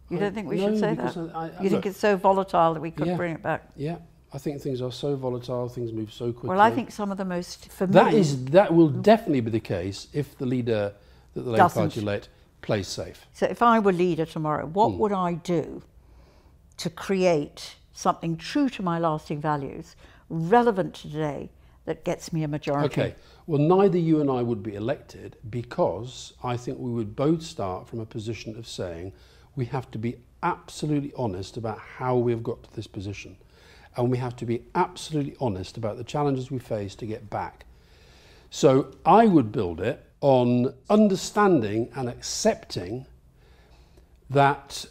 You 0.09 0.17
I- 0.17 0.19
don't 0.21 0.33
think 0.35 0.47
we 0.47 0.57
no, 0.57 0.69
should 0.69 0.79
say 0.79 0.93
that? 0.95 1.17
I- 1.17 1.51
I- 1.57 1.63
you 1.63 1.69
think 1.69 1.85
it's 1.85 1.99
so 1.99 2.15
volatile 2.15 2.73
that 2.75 2.79
we 2.81 2.91
couldn't 2.91 3.11
Yeah. 3.13 3.17
bring 3.17 3.33
it 3.33 3.41
back? 3.43 3.69
Yeah, 3.75 3.97
I 4.31 4.37
think 4.37 4.61
things 4.61 4.81
are 4.81 4.91
so 4.91 5.15
volatile, 5.15 5.67
things 5.67 5.91
move 5.91 6.13
so 6.13 6.31
quickly. 6.31 6.49
Well, 6.49 6.61
I 6.61 6.71
think 6.71 6.91
some 6.91 7.11
of 7.11 7.17
the 7.17 7.25
most 7.25 7.69
for 7.71 7.87
that 7.87 8.13
me, 8.13 8.19
is 8.19 8.45
that 8.45 8.73
will 8.73 8.89
definitely 8.89 9.41
be 9.41 9.51
the 9.51 9.59
case 9.59 10.07
if 10.13 10.37
the 10.37 10.45
leader 10.45 10.93
that 11.33 11.41
the 11.41 11.49
Labour 11.49 11.67
Party 11.69 11.99
elect 12.01 12.29
plays 12.61 12.87
safe. 12.87 13.25
So 13.33 13.47
if 13.47 13.61
I 13.61 13.79
were 13.79 13.91
leader 13.91 14.25
tomorrow, 14.25 14.65
what 14.65 14.91
Hmm. 14.91 14.97
would 14.99 15.11
I 15.11 15.33
do 15.33 15.81
to 16.77 16.89
create 16.89 17.75
something 17.93 18.37
true 18.37 18.69
to 18.69 18.81
my 18.81 18.99
lasting 18.99 19.41
values, 19.41 19.95
relevant 20.29 20.93
to 20.95 21.09
today, 21.09 21.49
that 21.85 22.03
gets 22.03 22.33
me 22.33 22.43
a 22.43 22.47
majority? 22.47 23.01
Okay. 23.01 23.15
Well, 23.47 23.61
neither 23.61 23.97
you 23.97 24.19
and 24.19 24.29
I 24.29 24.43
would 24.43 24.61
be 24.61 24.75
elected 24.75 25.37
because 25.49 26.33
I 26.43 26.57
think 26.57 26.79
we 26.79 26.91
would 26.91 27.15
both 27.15 27.41
start 27.41 27.87
from 27.87 28.01
a 28.01 28.05
position 28.05 28.57
of 28.57 28.67
saying 28.67 29.13
we 29.55 29.65
have 29.65 29.89
to 29.91 29.97
be 29.97 30.17
absolutely 30.43 31.13
honest 31.17 31.57
about 31.57 31.79
how 31.79 32.17
we 32.17 32.31
have 32.31 32.43
got 32.43 32.61
to 32.63 32.75
this 32.75 32.87
position. 32.87 33.37
And 33.95 34.11
we 34.11 34.17
have 34.17 34.35
to 34.35 34.45
be 34.45 34.63
absolutely 34.75 35.35
honest 35.39 35.77
about 35.77 35.97
the 35.97 36.03
challenges 36.03 36.51
we 36.51 36.59
face 36.59 36.93
to 36.95 37.05
get 37.05 37.29
back. 37.29 37.65
So 38.49 38.91
I 39.05 39.25
would 39.25 39.51
build 39.51 39.81
it 39.81 40.05
on 40.21 40.73
understanding 40.89 41.89
and 41.95 42.09
accepting 42.09 43.05
that 44.29 44.85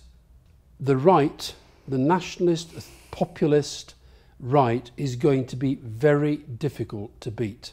the 0.81 0.97
right, 0.97 1.55
the 1.89 1.99
nationalist, 1.99 2.73
populist 3.11 3.95
right, 4.41 4.91
is 4.97 5.17
going 5.17 5.47
to 5.47 5.57
be 5.57 5.77
very 5.77 6.37
difficult 6.37 7.21
to 7.21 7.31
beat. 7.31 7.73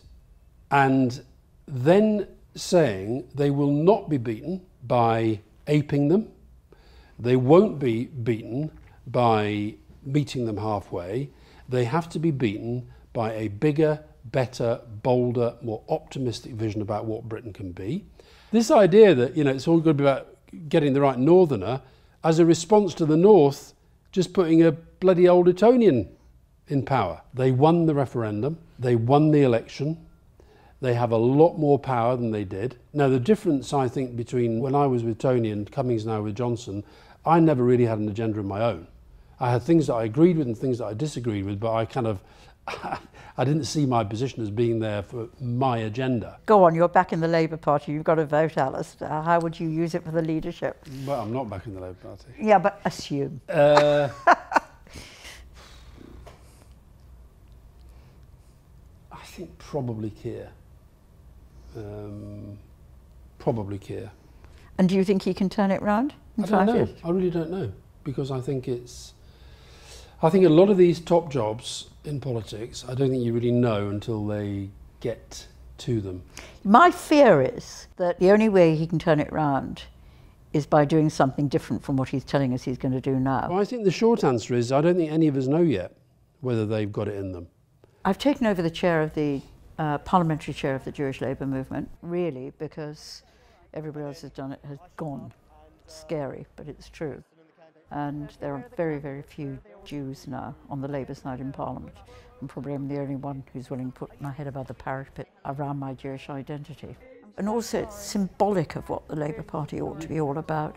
And 0.71 1.23
then 1.67 2.27
saying 2.55 3.27
they 3.35 3.49
will 3.49 3.71
not 3.71 4.09
be 4.09 4.17
beaten 4.17 4.61
by 4.83 5.39
aping 5.67 6.07
them, 6.09 6.31
they 7.19 7.35
won't 7.35 7.79
be 7.79 8.05
beaten 8.05 8.71
by 9.07 9.75
meeting 10.03 10.45
them 10.45 10.57
halfway, 10.57 11.29
they 11.69 11.85
have 11.85 12.09
to 12.09 12.19
be 12.19 12.31
beaten 12.31 12.87
by 13.13 13.33
a 13.33 13.47
bigger, 13.47 13.99
better, 14.25 14.81
bolder, 15.01 15.55
more 15.61 15.81
optimistic 15.89 16.53
vision 16.53 16.81
about 16.81 17.05
what 17.05 17.29
Britain 17.29 17.53
can 17.53 17.71
be. 17.71 18.05
This 18.51 18.71
idea 18.71 19.15
that, 19.15 19.37
you 19.37 19.43
know, 19.43 19.51
it's 19.51 19.67
all 19.67 19.79
going 19.79 19.97
to 19.97 20.03
be 20.03 20.07
about 20.07 20.27
getting 20.69 20.93
the 20.93 21.01
right 21.01 21.17
northerner 21.17 21.81
as 22.23 22.39
a 22.39 22.45
response 22.45 22.93
to 22.95 23.05
the 23.05 23.17
north 23.17 23.73
just 24.13 24.31
putting 24.31 24.63
a 24.63 24.71
bloody 24.71 25.27
old 25.27 25.49
Etonian 25.49 26.07
in 26.69 26.85
power. 26.85 27.21
They 27.33 27.51
won 27.51 27.87
the 27.87 27.93
referendum, 27.93 28.59
they 28.79 28.95
won 28.95 29.31
the 29.31 29.41
election, 29.41 29.97
they 30.79 30.93
have 30.93 31.11
a 31.11 31.17
lot 31.17 31.57
more 31.57 31.79
power 31.79 32.15
than 32.15 32.31
they 32.31 32.43
did. 32.43 32.77
Now, 32.93 33.09
the 33.09 33.19
difference, 33.19 33.73
I 33.73 33.87
think, 33.87 34.15
between 34.15 34.59
when 34.59 34.75
I 34.75 34.85
was 34.85 35.03
with 35.03 35.17
Tony 35.17 35.49
and 35.49 35.69
Cummings 35.69 36.05
now 36.05 36.21
with 36.21 36.35
Johnson, 36.35 36.83
I 37.25 37.39
never 37.39 37.63
really 37.63 37.85
had 37.85 37.99
an 37.99 38.07
agenda 38.07 38.39
of 38.39 38.45
my 38.45 38.61
own. 38.61 38.87
I 39.39 39.51
had 39.51 39.63
things 39.63 39.87
that 39.87 39.95
I 39.95 40.03
agreed 40.03 40.37
with 40.37 40.47
and 40.47 40.57
things 40.57 40.77
that 40.77 40.85
I 40.85 40.93
disagreed 40.93 41.45
with, 41.45 41.59
but 41.59 41.73
I 41.73 41.85
kind 41.85 42.05
of, 42.05 42.21
I 42.67 43.43
didn't 43.43 43.65
see 43.65 43.85
my 43.85 44.03
position 44.03 44.43
as 44.43 44.49
being 44.51 44.79
there 44.79 45.01
for 45.01 45.27
my 45.41 45.79
agenda. 45.79 46.37
Go 46.45 46.63
on, 46.63 46.75
you're 46.75 46.87
back 46.87 47.11
in 47.11 47.19
the 47.19 47.27
Labour 47.27 47.57
Party. 47.57 47.91
You've 47.91 48.03
got 48.03 48.15
to 48.15 48.25
vote, 48.25 48.57
Alice. 48.57 48.95
Uh, 49.01 49.21
how 49.21 49.39
would 49.39 49.59
you 49.59 49.67
use 49.67 49.95
it 49.95 50.03
for 50.03 50.11
the 50.11 50.21
leadership? 50.21 50.85
Well, 51.05 51.19
I'm 51.21 51.33
not 51.33 51.49
back 51.49 51.65
in 51.65 51.73
the 51.73 51.81
Labour 51.81 51.95
Party. 51.95 52.25
Yeah, 52.39 52.59
but 52.59 52.79
assume. 52.85 53.41
Uh, 53.49 54.09
I 59.11 59.25
think 59.25 59.57
probably 59.57 60.11
Keir. 60.11 60.49
Um, 61.75 62.57
probably 63.39 63.79
Keir. 63.79 64.11
And 64.77 64.87
do 64.87 64.95
you 64.95 65.03
think 65.03 65.23
he 65.23 65.33
can 65.33 65.49
turn 65.49 65.71
it 65.71 65.81
round 65.81 66.13
I 66.37 66.45
don't 66.45 66.65
know. 66.67 66.75
years? 66.75 66.89
I 67.03 67.09
really 67.09 67.31
don't 67.31 67.49
know 67.49 67.71
because 68.03 68.29
I 68.31 68.39
think 68.41 68.67
it's. 68.67 69.13
I 70.23 70.29
think 70.29 70.45
a 70.45 70.49
lot 70.49 70.69
of 70.69 70.77
these 70.77 71.01
top 71.01 71.29
jobs 71.29 71.89
in 72.05 72.21
politics, 72.21 72.85
I 72.87 72.95
don't 72.95 73.09
think 73.09 73.25
you 73.25 73.33
really 73.33 73.51
know 73.51 73.89
until 73.89 74.25
they 74.25 74.69
get 75.01 75.45
to 75.79 75.99
them. 75.99 76.23
My 76.63 76.91
fear 76.91 77.41
is 77.41 77.87
that 77.97 78.19
the 78.19 78.31
only 78.31 78.47
way 78.47 78.73
he 78.73 78.87
can 78.87 78.99
turn 78.99 79.19
it 79.19 79.29
round 79.33 79.83
is 80.53 80.65
by 80.65 80.85
doing 80.85 81.09
something 81.09 81.49
different 81.49 81.83
from 81.83 81.97
what 81.97 82.07
he's 82.07 82.23
telling 82.23 82.53
us 82.53 82.63
he's 82.63 82.77
going 82.77 82.93
to 82.93 83.01
do 83.01 83.19
now. 83.19 83.49
Well, 83.49 83.59
I 83.59 83.65
think 83.65 83.83
the 83.83 83.91
short 83.91 84.23
answer 84.23 84.53
is 84.53 84.71
I 84.71 84.79
don't 84.79 84.95
think 84.95 85.11
any 85.11 85.27
of 85.27 85.35
us 85.35 85.47
know 85.47 85.61
yet 85.61 85.97
whether 86.39 86.65
they've 86.65 86.91
got 86.91 87.09
it 87.09 87.15
in 87.15 87.33
them. 87.33 87.47
I've 88.05 88.17
taken 88.17 88.47
over 88.47 88.61
the 88.61 88.71
chair 88.71 89.01
of 89.01 89.13
the 89.15 89.41
uh, 89.77 89.97
parliamentary 89.99 90.53
chair 90.53 90.73
of 90.73 90.85
the 90.85 90.91
Jewish 90.93 91.19
Labour 91.19 91.45
movement, 91.45 91.89
really, 92.01 92.53
because 92.59 93.23
everybody 93.73 94.05
else 94.05 94.21
has 94.21 94.31
done 94.31 94.53
it, 94.53 94.59
has 94.69 94.77
gone. 94.95 95.33
It's 95.83 95.99
scary, 95.99 96.45
but 96.55 96.69
it's 96.69 96.89
true. 96.89 97.21
And 97.93 98.35
there 98.39 98.55
are 98.55 98.65
very, 98.75 98.97
very 98.97 99.21
few 99.21 99.59
Jews 99.85 100.27
now 100.27 100.55
on 100.69 100.81
the 100.81 100.87
Labour 100.87 101.13
side 101.13 101.39
in 101.39 101.51
Parliament. 101.51 101.95
And 102.41 102.49
probably 102.49 102.73
I'm 102.73 102.87
the 102.87 102.99
only 102.99 103.15
one 103.15 103.43
who's 103.53 103.69
willing 103.69 103.91
to 103.91 103.99
put 103.99 104.19
my 104.19 104.31
head 104.31 104.47
above 104.47 104.67
the 104.67 104.73
parapet 104.73 105.29
around 105.45 105.77
my 105.77 105.93
Jewish 105.93 106.27
identity. 106.29 106.97
And 107.37 107.47
also, 107.47 107.83
it's 107.83 107.95
symbolic 107.95 108.75
of 108.75 108.89
what 108.89 109.07
the 109.07 109.15
Labour 109.15 109.43
Party 109.43 109.79
ought 109.79 110.01
to 110.01 110.07
be 110.07 110.19
all 110.19 110.39
about. 110.39 110.75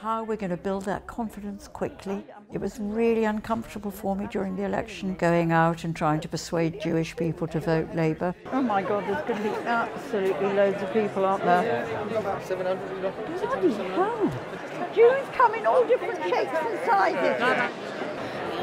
How 0.00 0.22
we're 0.22 0.36
going 0.36 0.50
to 0.50 0.56
build 0.56 0.84
that 0.84 1.06
confidence 1.06 1.66
quickly, 1.68 2.24
It 2.52 2.60
was 2.60 2.78
really 2.78 3.24
uncomfortable 3.24 3.90
for 3.90 4.14
me 4.14 4.26
during 4.30 4.56
the 4.56 4.64
election, 4.64 5.14
going 5.14 5.52
out 5.52 5.84
and 5.84 5.96
trying 5.96 6.20
to 6.20 6.28
persuade 6.28 6.82
Jewish 6.82 7.16
people 7.16 7.46
to 7.46 7.60
vote 7.60 7.94
Labour. 7.94 8.34
Oh 8.52 8.60
my 8.60 8.82
God, 8.82 9.04
there's 9.06 9.26
going 9.26 9.42
to 9.42 9.48
be 9.48 9.66
absolutely 9.66 10.52
loads 10.52 10.82
of 10.82 10.92
people, 10.92 11.24
aren't 11.24 11.44
there? 11.44 11.86
Yeah, 11.88 12.44
700. 12.44 13.40
Bloody 13.40 13.72
hell. 13.72 14.32
Jews 14.94 15.24
come 15.34 15.54
in 15.54 15.64
all 15.66 15.84
different 15.86 16.20
shapes 16.28 16.52
and 16.52 16.78
sizes. 16.84 17.40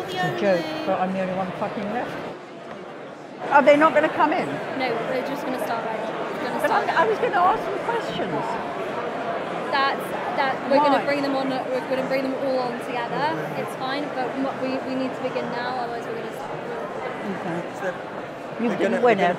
It's 0.06 0.13
a 0.13 0.39
joke, 0.39 0.65
but 0.86 1.00
I'm 1.02 1.13
the 1.13 1.22
only 1.22 1.34
one 1.34 1.52
fucking 1.54 1.84
left. 1.92 2.12
Are 3.50 3.63
they 3.63 3.76
not 3.78 3.92
going 3.94 4.04
to 4.08 4.13
come 4.15 4.34
in? 4.34 4.46
No, 4.78 4.89
they're 5.10 5.26
just 5.28 5.42
going 5.46 5.58
to 5.58 5.63
start 5.65 5.86
right 5.86 5.98
now. 5.98 6.62
But 6.62 6.72
I, 6.72 7.04
I 7.04 7.08
was 7.08 7.18
going 7.20 7.32
to 7.32 7.39
ask 7.39 7.63
them 7.63 7.80
questions. 7.86 8.46
That's 9.72 10.06
that 10.38 10.56
we're 10.70 10.78
going 10.78 11.00
to 11.00 11.06
bring 11.06 11.22
them 11.22 11.36
on. 11.36 11.50
We're 11.50 11.80
going 11.89 12.02
to 12.02 12.08
bring 12.08 12.24
them 12.24 12.34
all 12.46 12.60
on 12.60 12.80
together. 12.86 13.34
It's 13.58 13.76
fine, 13.78 14.04
but 14.13 14.30
we, 14.62 14.78
we 14.86 14.96
need 14.96 15.13
to 15.15 15.22
begin 15.24 15.46
now. 15.52 15.78
Otherwise, 15.82 16.06
we're 16.06 16.13
going 16.20 16.28
to 16.28 16.34
start. 16.34 16.52
Okay. 17.30 18.63
You 18.63 18.70
We're 18.70 18.78
can 18.78 18.92
gonna- 18.92 19.02
win 19.02 19.18
we're 19.18 19.32
it. 19.32 19.38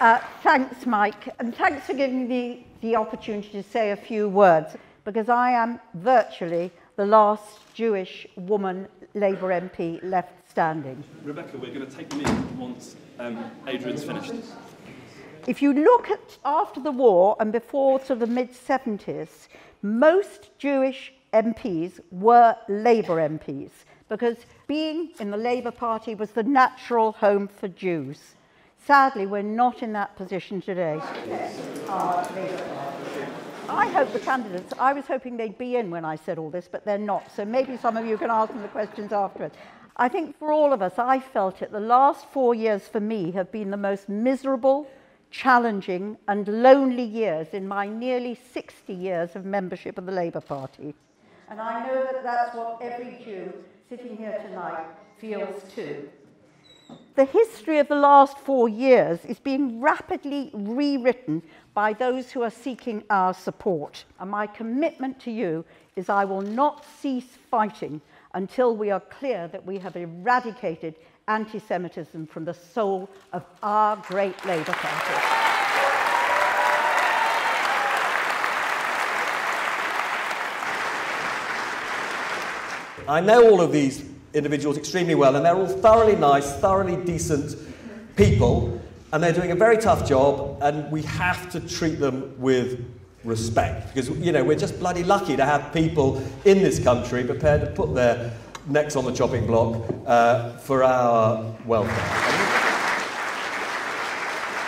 Uh, 0.00 0.18
thanks, 0.42 0.86
Mike, 0.86 1.28
and 1.40 1.54
thanks 1.54 1.84
for 1.84 1.92
giving 1.92 2.26
me 2.26 2.66
the 2.80 2.96
opportunity 2.96 3.50
to 3.50 3.62
say 3.62 3.90
a 3.90 3.96
few 3.96 4.30
words, 4.30 4.74
because 5.04 5.28
I 5.28 5.50
am 5.50 5.78
virtually 5.92 6.70
the 6.96 7.04
last 7.04 7.58
Jewish 7.74 8.26
woman 8.34 8.88
Labour 9.12 9.48
MP 9.48 10.02
left 10.02 10.48
standing. 10.48 11.04
Rebecca, 11.22 11.58
we're 11.58 11.74
going 11.74 11.86
to 11.86 11.94
take 11.94 12.08
them 12.08 12.22
in 12.22 12.58
once 12.58 12.96
um, 13.18 13.50
Adrian's 13.66 14.02
finished. 14.02 14.32
If 15.46 15.60
you 15.60 15.74
look 15.74 16.08
at 16.08 16.38
after 16.46 16.80
the 16.80 16.92
war 16.92 17.36
and 17.38 17.52
before 17.52 17.98
sort 17.98 18.10
of 18.12 18.20
the 18.20 18.26
mid 18.26 18.52
70s, 18.52 19.48
most 19.82 20.48
Jewish 20.56 21.12
MPs 21.34 22.00
were 22.10 22.56
Labour 22.70 23.16
MPs 23.16 23.70
because 24.08 24.38
being 24.66 25.10
in 25.20 25.30
the 25.30 25.36
Labour 25.36 25.70
Party 25.70 26.14
was 26.14 26.30
the 26.30 26.42
natural 26.42 27.12
home 27.12 27.48
for 27.48 27.68
Jews. 27.68 28.34
Sadly, 28.86 29.26
we're 29.26 29.42
not 29.42 29.82
in 29.82 29.92
that 29.92 30.16
position 30.16 30.60
today. 30.60 31.00
I 33.68 33.88
hope 33.92 34.12
the 34.12 34.18
candidates, 34.18 34.72
I 34.78 34.92
was 34.92 35.06
hoping 35.06 35.36
they'd 35.36 35.58
be 35.58 35.76
in 35.76 35.90
when 35.90 36.04
I 36.04 36.16
said 36.16 36.38
all 36.38 36.50
this, 36.50 36.68
but 36.70 36.84
they're 36.84 36.98
not. 36.98 37.30
So 37.34 37.44
maybe 37.44 37.76
some 37.76 37.96
of 37.96 38.06
you 38.06 38.18
can 38.18 38.30
ask 38.30 38.52
them 38.52 38.62
the 38.62 38.68
questions 38.68 39.12
afterwards. 39.12 39.54
I 39.96 40.08
think 40.08 40.36
for 40.38 40.50
all 40.50 40.72
of 40.72 40.80
us, 40.82 40.98
I 40.98 41.20
felt 41.20 41.62
it, 41.62 41.70
the 41.72 41.78
last 41.78 42.24
four 42.26 42.54
years 42.54 42.88
for 42.88 43.00
me 43.00 43.30
have 43.32 43.52
been 43.52 43.70
the 43.70 43.76
most 43.76 44.08
miserable, 44.08 44.88
challenging, 45.30 46.16
and 46.26 46.48
lonely 46.48 47.04
years 47.04 47.48
in 47.52 47.68
my 47.68 47.86
nearly 47.86 48.34
60 48.34 48.92
years 48.94 49.36
of 49.36 49.44
membership 49.44 49.98
of 49.98 50.06
the 50.06 50.12
Labour 50.12 50.40
Party. 50.40 50.94
And 51.48 51.60
I 51.60 51.86
know 51.86 52.08
that 52.10 52.22
that's 52.24 52.56
what 52.56 52.80
every 52.80 53.18
Jew 53.24 53.52
sitting 53.88 54.16
here 54.16 54.38
tonight 54.42 54.86
feels 55.18 55.62
too. 55.74 56.08
The 57.16 57.24
history 57.24 57.78
of 57.78 57.88
the 57.88 57.96
last 57.96 58.38
four 58.38 58.68
years 58.68 59.24
is 59.24 59.38
being 59.38 59.80
rapidly 59.80 60.50
rewritten 60.54 61.42
by 61.74 61.92
those 61.92 62.30
who 62.30 62.42
are 62.42 62.50
seeking 62.50 63.04
our 63.10 63.34
support. 63.34 64.04
And 64.18 64.30
my 64.30 64.46
commitment 64.46 65.20
to 65.20 65.30
you 65.30 65.64
is 65.96 66.08
I 66.08 66.24
will 66.24 66.42
not 66.42 66.84
cease 67.00 67.36
fighting 67.50 68.00
until 68.34 68.76
we 68.76 68.90
are 68.90 69.00
clear 69.00 69.48
that 69.48 69.66
we 69.66 69.78
have 69.78 69.96
eradicated 69.96 70.94
anti 71.28 71.58
Semitism 71.58 72.26
from 72.26 72.44
the 72.44 72.54
soul 72.54 73.08
of 73.32 73.44
our 73.62 73.96
great 74.08 74.44
Labour 74.46 74.72
Party. 74.72 75.40
I 83.08 83.20
know 83.20 83.50
all 83.50 83.60
of 83.60 83.72
these 83.72 84.04
individuals 84.34 84.76
extremely 84.76 85.14
well, 85.14 85.36
and 85.36 85.44
they're 85.44 85.56
all 85.56 85.66
thoroughly 85.66 86.16
nice, 86.16 86.52
thoroughly 86.56 86.96
decent 87.04 87.56
people, 88.16 88.80
and 89.12 89.22
they're 89.22 89.32
doing 89.32 89.50
a 89.50 89.56
very 89.56 89.76
tough 89.76 90.08
job, 90.08 90.58
and 90.62 90.90
we 90.90 91.02
have 91.02 91.50
to 91.50 91.60
treat 91.60 91.98
them 91.98 92.34
with 92.40 92.84
respect 93.24 93.88
because 93.92 94.08
you 94.18 94.32
know 94.32 94.42
we're 94.42 94.58
just 94.58 94.78
bloody 94.78 95.04
lucky 95.04 95.36
to 95.36 95.44
have 95.44 95.74
people 95.74 96.22
in 96.46 96.58
this 96.62 96.82
country 96.82 97.22
prepared 97.22 97.60
to 97.60 97.66
put 97.72 97.94
their 97.94 98.32
necks 98.66 98.96
on 98.96 99.04
the 99.04 99.12
chopping 99.12 99.46
block 99.46 99.82
uh, 100.06 100.56
for 100.58 100.82
our 100.82 101.54
welfare. 101.66 101.96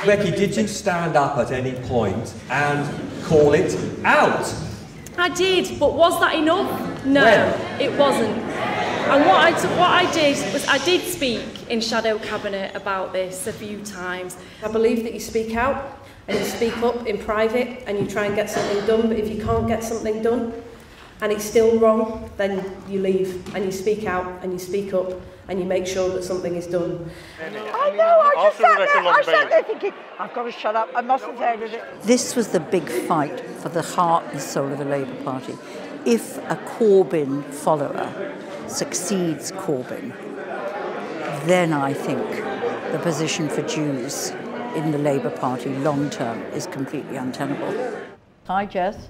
Becky, 0.05 0.33
did 0.33 0.57
you 0.57 0.67
stand 0.67 1.17
up 1.17 1.39
at 1.39 1.53
any 1.53 1.75
point 1.87 2.35
and 2.51 3.23
call 3.23 3.53
it 3.55 3.79
out? 4.05 4.53
I 5.17 5.29
did, 5.29 5.79
but 5.79 5.95
was 5.95 6.19
that 6.21 6.35
enough? 6.35 7.05
No, 7.07 7.23
When? 7.25 7.81
it 7.81 7.97
wasn't. 7.97 8.52
And 9.11 9.27
what 9.27 9.37
I, 9.37 9.51
t- 9.53 9.69
what 9.69 9.91
I 9.91 10.11
did 10.13 10.53
was 10.53 10.67
I 10.69 10.79
did 10.85 11.03
speak 11.03 11.69
in 11.69 11.81
shadow 11.81 12.19
cabinet 12.19 12.75
about 12.75 13.13
this 13.13 13.47
a 13.47 13.53
few 13.53 13.85
times. 13.85 14.37
I 14.65 14.69
believe 14.71 15.03
that 15.05 15.13
you 15.13 15.21
speak 15.21 15.55
out 15.55 15.99
and 16.29 16.39
you 16.39 16.45
speak 16.45 16.77
up 16.79 17.07
in 17.07 17.19
private 17.19 17.83
and 17.87 17.99
you 17.99 18.07
try 18.07 18.27
and 18.27 18.35
get 18.35 18.49
something 18.49 18.87
done, 18.87 19.09
but 19.09 19.19
if 19.19 19.29
you 19.29 19.43
can't 19.43 19.67
get 19.67 19.83
something 19.85 20.23
done 20.23 20.55
and 21.21 21.33
it's 21.33 21.45
still 21.45 21.79
wrong, 21.79 22.31
then 22.37 22.75
you 22.89 23.01
leave 23.01 23.55
and 23.55 23.65
you 23.65 23.73
speak 23.73 24.07
out 24.07 24.43
and 24.43 24.53
you 24.53 24.59
speak 24.59 24.95
up 24.95 25.13
and 25.49 25.59
you 25.59 25.67
make 25.67 25.87
sure 25.87 26.09
that 26.11 26.23
something 26.25 26.55
is 26.57 26.67
done. 26.67 27.11
I 27.41 27.91
know, 27.91 28.05
I 28.05 28.33
just 28.37 28.59
sat 28.59 28.79
there, 28.79 28.89
I 28.89 29.23
sat 29.23 29.51
there 29.51 29.63
thinking, 29.65 29.93
I've 30.19 30.33
got 30.33 30.45
to 30.45 30.53
shut 30.53 30.77
up, 30.77 30.89
I 30.95 31.01
mustn't 31.01 31.37
say 31.39 31.53
anything. 31.53 31.81
This 32.05 32.35
was 32.35 32.49
the 32.49 32.61
big 32.61 32.89
fight 32.89 33.41
for 33.61 33.69
the 33.69 33.83
heart 33.83 34.25
and 34.31 34.41
soul 34.41 34.73
of 34.73 34.79
the 34.79 34.85
Labour 34.85 35.15
Party. 35.25 35.59
If 36.07 36.39
a 36.51 36.57
Corbyn 36.57 37.45
follower 37.53 38.35
succeeds 38.73 39.53
Corbyn, 39.53 40.13
then 41.47 41.73
I 41.73 41.93
think 41.93 42.29
the 42.93 43.01
position 43.03 43.49
for 43.49 43.63
Jews 43.63 44.31
in 44.75 44.91
the 44.91 44.99
Labour 44.99 45.31
Party 45.31 45.75
long 45.77 46.11
term 46.11 46.41
is 46.53 46.67
completely 46.67 47.17
untenable. 47.17 47.99
Hi, 48.47 48.67
Jess. 48.67 49.09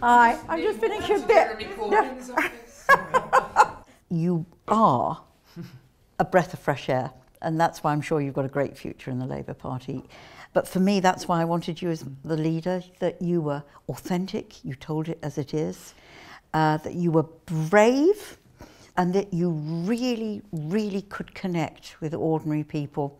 Hi, 0.00 0.38
I'm 0.48 0.60
just 0.60 0.78
finishing 0.78 1.22
a 1.22 1.26
bit. 1.26 1.68
you 4.10 4.46
are 4.68 5.22
a 6.18 6.24
breath 6.24 6.54
of 6.54 6.60
fresh 6.60 6.88
air, 6.88 7.10
and 7.42 7.60
that's 7.60 7.82
why 7.82 7.92
I'm 7.92 8.00
sure 8.00 8.20
you've 8.20 8.34
got 8.34 8.44
a 8.44 8.48
great 8.48 8.78
future 8.78 9.10
in 9.10 9.18
the 9.18 9.26
Labour 9.26 9.54
Party. 9.54 10.04
But 10.52 10.68
for 10.68 10.80
me, 10.80 11.00
that's 11.00 11.26
why 11.26 11.40
I 11.40 11.44
wanted 11.44 11.82
you 11.82 11.90
as 11.90 12.04
the 12.24 12.36
leader, 12.36 12.82
that 13.00 13.20
you 13.20 13.40
were 13.40 13.62
authentic, 13.88 14.64
you 14.64 14.74
told 14.74 15.08
it 15.08 15.18
as 15.22 15.38
it 15.38 15.52
is, 15.52 15.94
uh, 16.54 16.78
that 16.78 16.94
you 16.94 17.10
were 17.10 17.24
brave, 17.24 18.38
and 18.96 19.12
that 19.14 19.32
you 19.32 19.50
really, 19.50 20.42
really 20.52 21.02
could 21.02 21.34
connect 21.34 22.00
with 22.00 22.14
ordinary 22.14 22.64
people. 22.64 23.18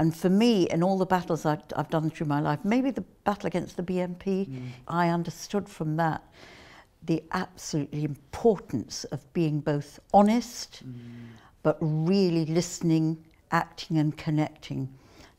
And 0.00 0.14
for 0.14 0.28
me, 0.28 0.68
in 0.70 0.82
all 0.82 0.98
the 0.98 1.06
battles 1.06 1.46
I've, 1.46 1.62
I've 1.76 1.88
done 1.88 2.10
through 2.10 2.26
my 2.26 2.40
life, 2.40 2.58
maybe 2.64 2.90
the 2.90 3.04
battle 3.24 3.46
against 3.46 3.76
the 3.76 3.82
BNP, 3.82 4.48
mm. 4.48 4.68
I 4.88 5.08
understood 5.08 5.68
from 5.68 5.96
that 5.96 6.22
the 7.06 7.22
absolutely 7.32 8.04
importance 8.04 9.04
of 9.04 9.32
being 9.34 9.60
both 9.60 10.00
honest, 10.12 10.82
mm. 10.84 10.92
but 11.62 11.76
really 11.80 12.46
listening, 12.46 13.22
acting, 13.52 13.98
and 13.98 14.16
connecting. 14.16 14.88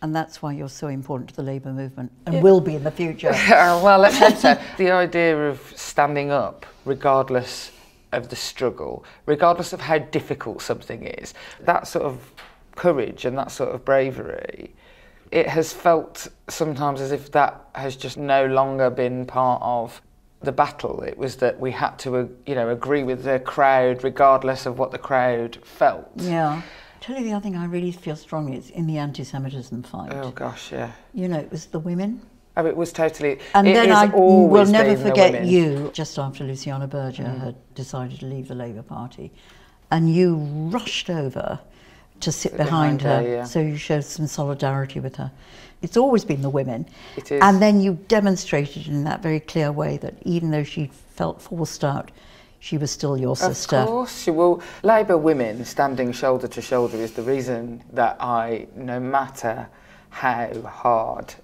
And 0.02 0.16
that's 0.16 0.42
why 0.42 0.54
you're 0.54 0.70
so 0.70 0.88
important 0.88 1.30
to 1.32 1.36
the 1.36 1.44
Labour 1.44 1.74
movement 1.74 2.12
and 2.26 2.36
Yeah. 2.36 2.42
will 2.42 2.62
be 2.62 2.76
in 2.76 2.84
the 2.84 2.92
future. 2.92 3.32
well, 3.50 4.00
let's 4.00 4.20
hope 4.20 4.36
so. 4.36 4.58
The 4.78 4.92
idea 4.92 5.50
of 5.50 5.74
standing 5.76 6.32
up, 6.32 6.66
regardless 6.86 7.72
of 8.15 8.30
the 8.30 8.36
struggle, 8.36 9.06
regardless 9.25 9.73
of 9.73 9.82
how 9.82 9.97
difficult 9.97 10.62
something 10.62 11.04
is, 11.04 11.34
that 11.62 11.88
sort 11.88 12.06
of 12.06 12.34
courage 12.75 13.25
and 13.25 13.38
that 13.38 13.51
sort 13.51 13.73
of 13.73 13.86
bravery, 13.86 14.73
it 15.32 15.47
has 15.47 15.73
felt 15.73 16.28
sometimes 16.47 17.01
as 17.01 17.12
if 17.12 17.32
that 17.32 17.67
has 17.75 17.95
just 17.95 18.17
no 18.17 18.45
longer 18.45 18.89
been 18.89 19.25
part 19.25 19.62
of 19.63 20.01
the 20.41 20.51
battle. 20.51 21.01
It 21.01 21.17
was 21.17 21.38
that 21.38 21.60
we 21.60 21.71
had 21.71 21.97
to, 21.99 22.17
uh, 22.17 22.28
you 22.45 22.56
know, 22.56 22.69
agree 22.69 23.04
with 23.04 23.23
the 23.23 23.39
crowd 23.39 24.04
regardless 24.04 24.65
of 24.65 24.78
what 24.78 24.91
the 24.91 24.97
crowd 24.97 25.58
felt. 25.63 26.10
Yeah. 26.15 26.62
Tell 27.01 27.17
you 27.17 27.23
the 27.23 27.34
other 27.34 27.43
thing 27.43 27.56
I 27.56 27.65
really 27.65 27.91
feel 27.91 28.15
strongly 28.15 28.58
is 28.58 28.69
in 28.69 28.88
the 28.88 28.97
anti-Semitism 28.97 29.84
fight. 29.84 30.12
Oh 30.13 30.32
gosh, 30.32 30.71
yeah. 30.71 30.91
You 31.13 31.28
know, 31.28 31.38
it 31.38 31.51
was 31.51 31.67
the 31.67 31.80
women. 31.80 32.21
Oh, 32.58 32.65
it 32.65 32.76
was 32.76 32.94
totally. 32.94 33.39
And 33.54 33.68
then 33.68 33.91
I 33.91 34.06
will 34.06 34.65
never 34.65 34.96
forget 34.96 35.46
you 35.46 35.89
just 35.94 36.18
after 36.18 36.44
Luciana 36.44 36.88
Berger 36.88 37.24
Mm. 37.24 37.39
had 37.44 37.56
decided 37.76 38.20
to 38.22 38.26
leave 38.26 38.48
the 38.48 38.56
Labour 38.56 38.82
Party, 38.84 39.32
and 39.91 40.13
you 40.13 40.36
rushed 40.72 41.10
over 41.10 41.60
to 42.22 42.32
sit, 42.32 42.52
Sit 42.52 42.58
behind, 42.58 43.00
behind 43.00 43.02
her, 43.02 43.30
her, 43.30 43.36
yeah. 43.38 43.44
so 43.44 43.60
you 43.60 43.76
showed 43.76 44.06
some 44.06 44.26
solidarity 44.28 45.02
with 45.02 45.18
her. 45.18 45.32
It's 45.82 45.98
always 45.98 46.24
been 46.24 46.41
the 46.41 46.50
women, 46.50 46.86
It 47.18 47.30
is. 47.32 47.41
and 47.41 47.62
then 47.62 47.82
you 47.82 48.00
demonstrated 48.08 48.88
in 48.88 49.04
that 49.04 49.22
very 49.22 49.41
clear 49.41 49.72
way 49.72 49.98
that 49.98 50.13
even 50.24 50.50
though 50.52 50.63
she 50.63 50.89
felt 51.15 51.41
forced 51.41 51.84
out, 51.84 52.12
she 52.60 52.78
was 52.78 52.89
still 52.89 53.18
your 53.18 53.36
sister. 53.36 53.76
Of 53.78 53.88
course, 53.88 54.24
she 54.24 54.32
will. 54.32 54.62
Labour 54.82 55.18
women 55.18 55.65
standing 55.65 56.13
shoulder 56.13 56.48
to 56.48 56.62
shoulder 56.62 56.98
is 56.98 57.12
the 57.12 57.22
reason 57.22 57.84
that 57.91 58.15
I, 58.22 58.68
no 58.76 59.00
matter 59.00 59.68
how 60.10 60.50
hard 60.62 61.36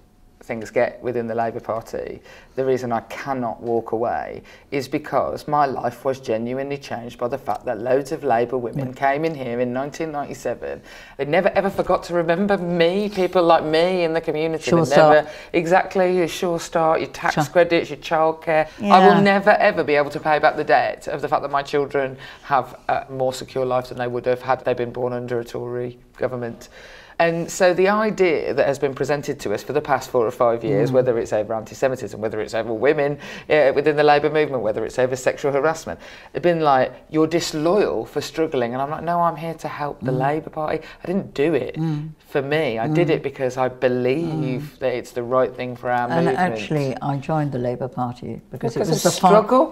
things 0.42 0.70
get 0.70 1.02
within 1.02 1.26
the 1.26 1.34
Labour 1.34 1.60
Party, 1.60 2.20
the 2.54 2.64
reason 2.64 2.92
I 2.92 3.00
cannot 3.02 3.62
walk 3.62 3.92
away 3.92 4.42
is 4.70 4.88
because 4.88 5.46
my 5.48 5.66
life 5.66 6.04
was 6.04 6.20
genuinely 6.20 6.76
changed 6.78 7.18
by 7.18 7.28
the 7.28 7.38
fact 7.38 7.64
that 7.64 7.80
loads 7.80 8.12
of 8.12 8.24
Labour 8.24 8.58
women 8.58 8.92
came 8.92 9.24
in 9.24 9.34
here 9.34 9.60
in 9.60 9.72
1997. 9.72 10.82
They 11.16 11.24
never 11.24 11.48
ever 11.50 11.70
forgot 11.70 12.02
to 12.04 12.14
remember 12.14 12.58
me, 12.58 13.08
people 13.08 13.42
like 13.42 13.64
me 13.64 14.04
in 14.04 14.12
the 14.12 14.20
community. 14.20 14.70
Sure 14.70 14.86
never, 14.86 15.28
exactly, 15.52 16.16
your 16.16 16.28
Sure 16.28 16.58
Start, 16.58 17.00
your 17.00 17.10
tax 17.10 17.34
Sure. 17.34 17.44
credits, 17.44 17.90
your 17.90 17.98
childcare. 17.98 18.68
I 18.82 19.06
will 19.06 19.22
never 19.22 19.50
ever 19.50 19.84
be 19.84 19.94
able 19.94 20.10
to 20.10 20.20
pay 20.20 20.38
back 20.38 20.56
the 20.56 20.64
debt 20.64 21.08
of 21.08 21.22
the 21.22 21.28
fact 21.28 21.42
that 21.42 21.50
my 21.50 21.62
children 21.62 22.16
have 22.44 22.76
a 22.88 23.06
more 23.10 23.32
secure 23.32 23.64
life 23.64 23.88
than 23.88 23.98
they 23.98 24.08
would 24.08 24.26
have 24.26 24.42
had 24.42 24.64
they 24.64 24.74
been 24.74 24.92
born 24.92 25.12
under 25.12 25.40
a 25.40 25.44
Tory 25.44 25.98
government. 26.16 26.68
And 27.18 27.50
so 27.50 27.74
the 27.74 27.88
idea 27.88 28.54
that 28.54 28.66
has 28.66 28.78
been 28.78 28.94
presented 28.94 29.38
to 29.40 29.52
us 29.54 29.62
for 29.62 29.72
the 29.72 29.80
past 29.80 30.10
four 30.10 30.26
or 30.26 30.30
five 30.30 30.64
years, 30.64 30.90
Mm. 30.90 30.94
whether 30.94 31.18
it's 31.18 31.32
over 31.32 31.54
anti-Semitism, 31.54 32.20
whether 32.20 32.40
it's 32.40 32.54
over 32.54 32.72
women 32.72 33.18
uh, 33.50 33.72
within 33.74 33.96
the 33.96 34.02
Labour 34.02 34.30
movement, 34.30 34.62
whether 34.62 34.84
it's 34.84 34.98
over 34.98 35.14
sexual 35.16 35.52
harassment, 35.52 36.00
they've 36.32 36.42
been 36.42 36.60
like, 36.60 36.92
you're 37.10 37.26
disloyal 37.26 38.04
for 38.06 38.20
struggling. 38.20 38.72
And 38.72 38.82
I'm 38.82 38.90
like, 38.90 39.04
no, 39.04 39.20
I'm 39.20 39.36
here 39.36 39.54
to 39.54 39.68
help 39.68 40.00
the 40.00 40.12
Mm. 40.12 40.18
Labour 40.18 40.50
Party. 40.50 40.80
I 41.02 41.06
didn't 41.06 41.34
do 41.34 41.54
it 41.54 41.76
Mm. 41.76 42.10
for 42.28 42.42
me. 42.42 42.78
I 42.78 42.88
did 42.88 43.08
Mm. 43.08 43.12
it 43.16 43.22
because 43.22 43.56
I 43.56 43.68
believe 43.68 44.78
that 44.80 44.92
it's 44.94 45.12
the 45.12 45.22
right 45.22 45.54
thing 45.54 45.76
for 45.76 45.90
our 45.90 46.08
And 46.08 46.26
movement. 46.26 46.38
actually, 46.38 46.96
I 47.02 47.16
joined 47.18 47.52
the 47.52 47.58
Labour 47.58 47.88
Party 47.88 48.40
because, 48.50 48.74
Because 48.74 48.88
it 48.88 48.92
was 48.92 49.06
of 49.06 49.12
the 49.14 49.20
fight- 49.20 49.68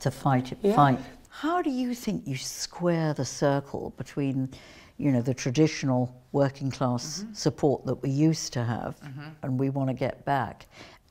to 0.00 0.10
fight 0.10 0.52
Yeah. 0.62 0.74
fight. 0.74 0.98
How 1.30 1.62
do 1.62 1.70
you 1.70 1.94
think 1.94 2.26
you 2.26 2.36
square 2.36 3.14
the 3.14 3.24
circle 3.24 3.92
between, 3.96 4.50
you 4.98 5.10
know, 5.12 5.22
the 5.22 5.34
traditional 5.34 6.14
working 6.32 6.70
class 6.70 7.22
Mm-hmm. 7.22 7.32
support 7.34 7.84
that 7.86 7.96
we 7.96 8.10
used 8.10 8.52
to 8.52 8.64
have, 8.64 8.96
and 9.42 9.58
we 9.58 9.70
want 9.70 9.88
to 9.88 9.94
get 9.94 10.24
back, 10.24 10.66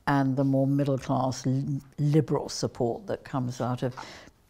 and 0.06 0.36
the 0.36 0.44
more 0.44 0.66
middle 0.66 0.98
class 0.98 1.46
li- 1.46 1.80
liberal 1.98 2.48
support 2.48 3.06
that 3.06 3.24
comes 3.24 3.60
out 3.60 3.82
of 3.82 3.94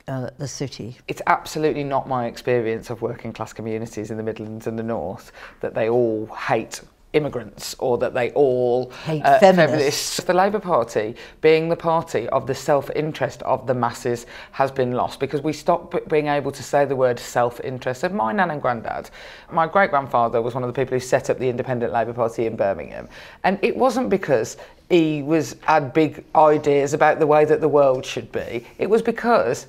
uh, 0.08 0.30
the 0.38 0.48
city? 0.48 0.96
It's 1.08 1.22
absolutely 1.26 1.84
not 1.84 2.08
my 2.08 2.26
experience 2.26 2.90
of 2.90 3.02
working 3.02 3.32
class 3.32 3.52
communities 3.52 4.10
in 4.10 4.16
the 4.16 4.22
Midlands 4.22 4.66
and 4.66 4.78
the 4.78 4.82
North 4.82 5.30
that 5.60 5.74
they 5.74 5.88
all 5.88 6.26
hate 6.26 6.80
immigrants 7.12 7.74
or 7.78 7.98
that 7.98 8.14
they 8.14 8.30
all 8.32 8.90
Hate 9.04 9.22
uh, 9.24 9.38
feminists. 9.38 10.16
The 10.22 10.34
Labour 10.34 10.58
Party, 10.58 11.14
being 11.40 11.68
the 11.68 11.76
party 11.76 12.28
of 12.28 12.46
the 12.46 12.54
self-interest 12.54 13.42
of 13.42 13.66
the 13.66 13.74
masses, 13.74 14.26
has 14.52 14.70
been 14.70 14.92
lost 14.92 15.20
because 15.20 15.42
we 15.42 15.52
stopped 15.52 16.08
being 16.08 16.26
able 16.26 16.50
to 16.52 16.62
say 16.62 16.84
the 16.84 16.96
word 16.96 17.18
self-interest. 17.18 18.00
So 18.00 18.08
my 18.08 18.32
nan 18.32 18.50
and 18.50 18.62
granddad, 18.62 19.10
my 19.50 19.66
great-grandfather 19.66 20.40
was 20.40 20.54
one 20.54 20.62
of 20.62 20.72
the 20.72 20.80
people 20.80 20.96
who 20.96 21.00
set 21.00 21.30
up 21.30 21.38
the 21.38 21.48
Independent 21.48 21.92
Labour 21.92 22.12
Party 22.12 22.46
in 22.46 22.56
Birmingham, 22.56 23.08
and 23.44 23.58
it 23.62 23.76
wasn't 23.76 24.08
because 24.08 24.56
he 24.88 25.22
was 25.22 25.56
had 25.62 25.92
big 25.92 26.24
ideas 26.34 26.92
about 26.92 27.18
the 27.18 27.26
way 27.26 27.44
that 27.44 27.60
the 27.60 27.68
world 27.68 28.04
should 28.04 28.30
be. 28.30 28.66
It 28.78 28.88
was 28.88 29.02
because 29.02 29.66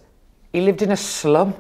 he 0.52 0.62
lived 0.62 0.82
in 0.82 0.92
a 0.92 0.98
slum 0.98 1.56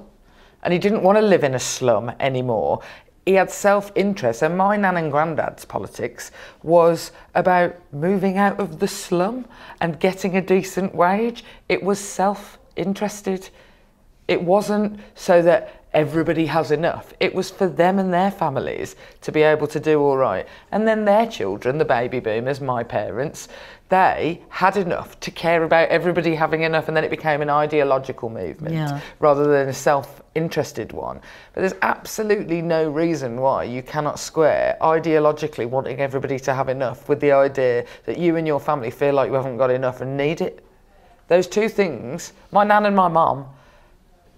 and 0.63 0.71
he 0.71 0.79
didn't 0.79 1.03
want 1.03 1.17
to 1.17 1.21
live 1.21 1.43
in 1.43 1.55
a 1.55 1.59
slum 1.59 2.11
anymore. 2.19 2.81
He 3.25 3.35
had 3.35 3.49
self 3.49 3.91
interest, 3.95 4.41
and 4.41 4.57
my 4.57 4.75
nan 4.75 4.97
and 4.97 5.11
granddad's 5.11 5.63
politics 5.65 6.31
was 6.61 7.11
about 7.35 7.75
moving 7.93 8.37
out 8.37 8.59
of 8.59 8.79
the 8.79 8.87
slum 8.87 9.45
and 9.79 9.99
getting 9.99 10.35
a 10.35 10.41
decent 10.41 10.93
wage. 10.93 11.45
It 11.69 11.83
was 11.83 11.99
self 11.99 12.59
interested. 12.75 13.49
It 14.27 14.41
wasn't 14.41 14.99
so 15.15 15.41
that 15.41 15.83
everybody 15.93 16.47
has 16.47 16.71
enough. 16.71 17.13
It 17.19 17.33
was 17.33 17.49
for 17.49 17.67
them 17.67 17.99
and 17.99 18.13
their 18.13 18.31
families 18.31 18.95
to 19.21 19.31
be 19.31 19.43
able 19.43 19.67
to 19.67 19.79
do 19.79 20.01
all 20.01 20.17
right. 20.17 20.47
And 20.71 20.87
then 20.87 21.05
their 21.05 21.27
children, 21.27 21.77
the 21.77 21.85
baby 21.85 22.19
boomers, 22.19 22.59
my 22.59 22.83
parents, 22.83 23.47
they 23.93 24.41
had 24.49 24.75
enough 24.75 25.19
to 25.19 25.29
care 25.29 25.63
about 25.63 25.87
everybody 25.89 26.33
having 26.33 26.63
enough, 26.63 26.87
and 26.87 26.97
then 26.97 27.03
it 27.03 27.11
became 27.11 27.43
an 27.43 27.49
ideological 27.51 28.27
movement 28.27 28.73
Yeah. 28.73 28.99
rather 29.19 29.45
than 29.45 29.69
a 29.69 29.73
self 29.73 30.19
interested 30.33 30.91
one. 30.91 31.21
But 31.53 31.61
there's 31.61 31.75
absolutely 31.83 32.63
no 32.63 32.89
reason 32.89 33.39
why 33.39 33.65
you 33.65 33.83
cannot 33.83 34.17
square 34.17 34.77
ideologically 34.81 35.69
wanting 35.69 35.99
everybody 35.99 36.39
to 36.39 36.55
have 36.55 36.69
enough 36.69 37.07
with 37.07 37.19
the 37.19 37.33
idea 37.33 37.85
that 38.05 38.17
you 38.17 38.35
and 38.35 38.47
your 38.47 38.59
family 38.59 38.89
feel 38.89 39.13
like 39.13 39.27
you 39.29 39.35
haven't 39.35 39.57
got 39.57 39.69
enough 39.69 40.01
and 40.01 40.17
need 40.17 40.41
it. 40.41 40.65
Those 41.27 41.45
two 41.45 41.69
things, 41.69 42.33
my 42.51 42.63
nan 42.63 42.87
and 42.87 42.95
my 42.95 43.09
mum, 43.09 43.45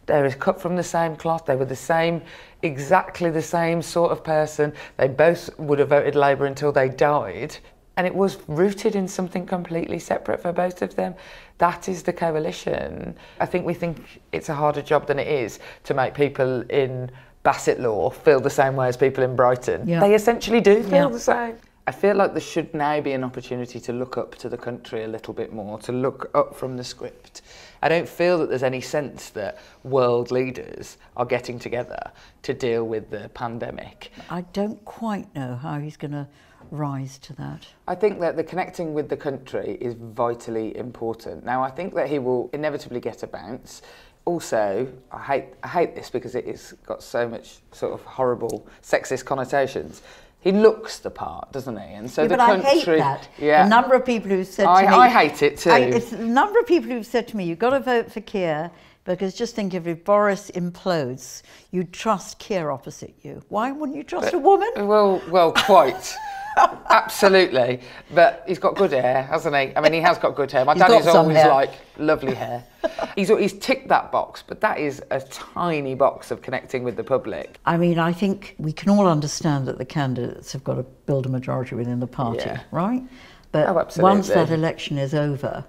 they 0.06 0.22
were 0.22 0.32
cut 0.32 0.60
from 0.60 0.76
the 0.76 0.84
same 0.84 1.15
cloth. 1.15 1.46
They 1.46 1.56
were 1.56 1.63
the 1.63 1.78
same, 1.78 2.22
exactly 2.62 3.30
the 3.30 3.41
same 3.41 3.82
sort 3.82 4.12
of 4.12 4.22
person. 4.22 4.74
They 4.98 5.08
both 5.08 5.50
would 5.58 5.80
have 5.80 5.89
voted 5.89 6.13
Labour 6.13 6.46
until 6.46 6.74
they 6.74 6.89
died. 6.89 7.56
And 7.97 8.05
it 8.05 8.13
was 8.13 8.38
rooted 8.47 8.95
in 8.95 9.08
something 9.08 9.45
completely 9.45 9.99
separate 9.99 10.41
for 10.41 10.51
both 10.51 10.81
of 10.81 10.95
them. 10.95 11.15
That 11.60 11.88
is 11.88 12.03
the 12.03 12.13
coalition. 12.13 13.15
I 13.39 13.45
think 13.45 13.65
we 13.65 13.73
think 13.73 14.21
it's 14.31 14.49
a 14.49 14.53
harder 14.55 14.81
job 14.81 15.08
than 15.08 15.17
it 15.19 15.27
is 15.27 15.60
to 15.86 15.93
make 15.93 16.13
people 16.13 16.62
in 16.69 17.10
Bassetlaw 17.45 18.13
feel 18.13 18.39
the 18.41 18.49
same 18.49 18.75
way 18.75 18.88
as 18.88 18.97
people 18.97 19.23
in 19.23 19.36
Brighton. 19.36 19.88
Yeah. 19.88 19.99
They 19.99 20.15
essentially 20.15 20.60
do 20.62 20.84
feel 20.84 20.93
Yeah. 20.93 21.08
the 21.10 21.19
same. 21.19 21.58
I 21.88 21.91
feel 21.91 22.15
like 22.15 22.31
there 22.31 22.41
should 22.41 22.73
now 22.73 22.99
be 22.99 23.12
an 23.12 23.23
opportunity 23.23 23.79
to 23.79 23.93
look 23.93 24.17
up 24.17 24.34
to 24.38 24.49
the 24.49 24.58
country 24.58 25.03
a 25.03 25.08
little 25.08 25.36
bit 25.36 25.53
more, 25.53 25.77
to 25.79 25.91
look 25.91 26.31
up 26.34 26.55
from 26.55 26.77
the 26.77 26.84
script. 26.84 27.43
I 27.84 27.89
don't 27.89 28.10
feel 28.10 28.39
that 28.39 28.49
there's 28.49 28.63
any 28.63 28.81
sense 28.81 29.29
that 29.29 29.60
world 29.84 30.31
leaders 30.31 30.97
are 31.15 31.25
getting 31.25 31.60
together 31.60 32.12
to 32.41 32.55
deal 32.55 32.86
with 32.86 33.12
the 33.12 33.29
pandemic. 33.36 34.12
I 34.31 34.41
don't 34.51 34.84
quite 34.84 35.34
know 35.36 35.55
how 35.55 35.77
he's 35.79 35.95
going 35.95 36.13
to 36.13 36.27
rise 36.71 37.17
to 37.19 37.34
that. 37.34 37.67
I 37.88 37.95
think 37.95 38.19
that 38.19 38.36
the 38.36 38.43
connecting 38.43 38.93
with 38.93 39.10
the 39.10 39.17
country 39.17 39.78
is 39.82 39.93
vitally 39.93 40.75
important. 40.78 41.45
Now, 41.45 41.63
I 41.63 41.69
think 41.69 41.93
that 41.95 42.10
he 42.10 42.19
will 42.19 42.49
inevitably 42.54 42.99
get 42.99 43.23
a 43.23 43.28
bounce. 43.28 43.82
Also, 44.25 44.91
I 45.12 45.21
hate, 45.21 45.45
I 45.63 45.67
hate 45.67 45.95
this 45.95 46.10
because 46.10 46.36
it 46.36 46.47
has 46.47 46.73
got 46.86 47.04
so 47.04 47.28
much 47.30 47.58
sort 47.71 47.93
of 47.93 48.01
horrible 48.04 48.67
sexist 48.82 49.25
connotations. 49.25 50.01
He 50.39 50.51
looks 50.51 50.99
the 50.99 51.10
part, 51.10 51.51
doesn't 51.51 51.75
he? 51.75 51.93
And 51.93 52.10
so 52.10 52.21
yeah, 52.23 52.28
the 52.28 52.38
but 52.38 52.45
country. 52.45 52.67
I 52.67 52.75
hate 52.75 52.86
that. 52.99 53.30
Yeah. 53.39 53.65
A 53.65 53.69
number 53.69 53.95
of 53.95 54.06
people 54.06 54.30
who've 54.30 54.45
said 54.47 54.65
I- 54.65 54.84
to 54.84 54.89
me... 54.89 54.95
I 54.95 55.10
hate 55.10 55.41
it 55.41 55.58
too. 55.58 55.71
I, 55.71 55.80
it's 55.80 56.12
a 56.12 56.17
number 56.17 56.60
of 56.60 56.67
people 56.67 56.89
who've 56.89 57.06
said 57.06 57.28
to 57.30 57.38
me, 57.38 57.45
you've 57.45 57.60
got 57.60 57.71
to 57.71 57.80
vote 57.80 58.12
for 58.12 58.21
Keir 58.21 58.71
because 59.06 59.34
just 59.36 59.56
think 59.56 59.74
if 59.74 60.04
Boris 60.04 60.52
implodes, 60.52 61.44
you'd 61.72 61.94
trust 61.94 62.39
Keir 62.39 62.72
opposite 62.72 63.15
you. 63.22 63.41
Why 63.50 63.72
wouldn't 63.72 63.98
you 63.98 64.04
trust 64.04 64.34
a 64.34 64.39
woman? 64.39 64.70
Well, 64.76 65.22
well, 65.30 65.52
quite. 65.54 66.13
Absolutely. 66.89 67.82
But 68.13 68.44
he's 68.48 68.60
got 68.60 68.76
good 68.76 68.91
hair, 68.91 69.24
hasn't 69.24 69.56
he? 69.56 69.76
I 69.76 69.82
mean, 69.82 69.94
he 69.94 70.00
has 70.02 70.18
got 70.18 70.36
good 70.36 70.52
hair. 70.52 70.65
My 70.65 70.74
He's 70.74 70.82
dad 70.82 70.91
is 71.02 71.08
always 71.08 71.38
hair. 71.38 71.50
like, 71.50 71.72
lovely 71.98 72.34
hair. 72.34 72.63
he's, 73.15 73.28
he's 73.30 73.54
ticked 73.60 73.89
that 73.89 74.12
box, 74.12 74.44
but 74.46 74.62
that 74.62 74.80
is 74.80 75.04
a 75.12 75.20
tiny 75.20 75.96
box 75.96 76.32
of 76.32 76.41
connecting 76.41 76.84
with 76.84 76.96
the 76.96 77.04
public. 77.04 77.60
I 77.65 77.78
mean, 77.78 78.00
I 78.00 78.13
think 78.13 78.56
we 78.58 78.72
can 78.72 78.89
all 78.89 79.08
understand 79.08 79.68
that 79.68 79.78
the 79.78 79.86
candidates 79.86 80.52
have 80.54 80.63
got 80.63 80.76
to 80.76 80.84
build 81.06 81.26
a 81.26 81.30
majority 81.30 81.76
within 81.76 82.00
the 82.00 82.08
party, 82.08 82.46
Yeah. 82.46 82.62
right? 82.72 83.04
But 83.52 83.70
Oh, 83.70 83.88
once 84.02 84.28
that 84.30 84.50
election 84.50 84.98
is 84.98 85.13
over, 85.13 85.63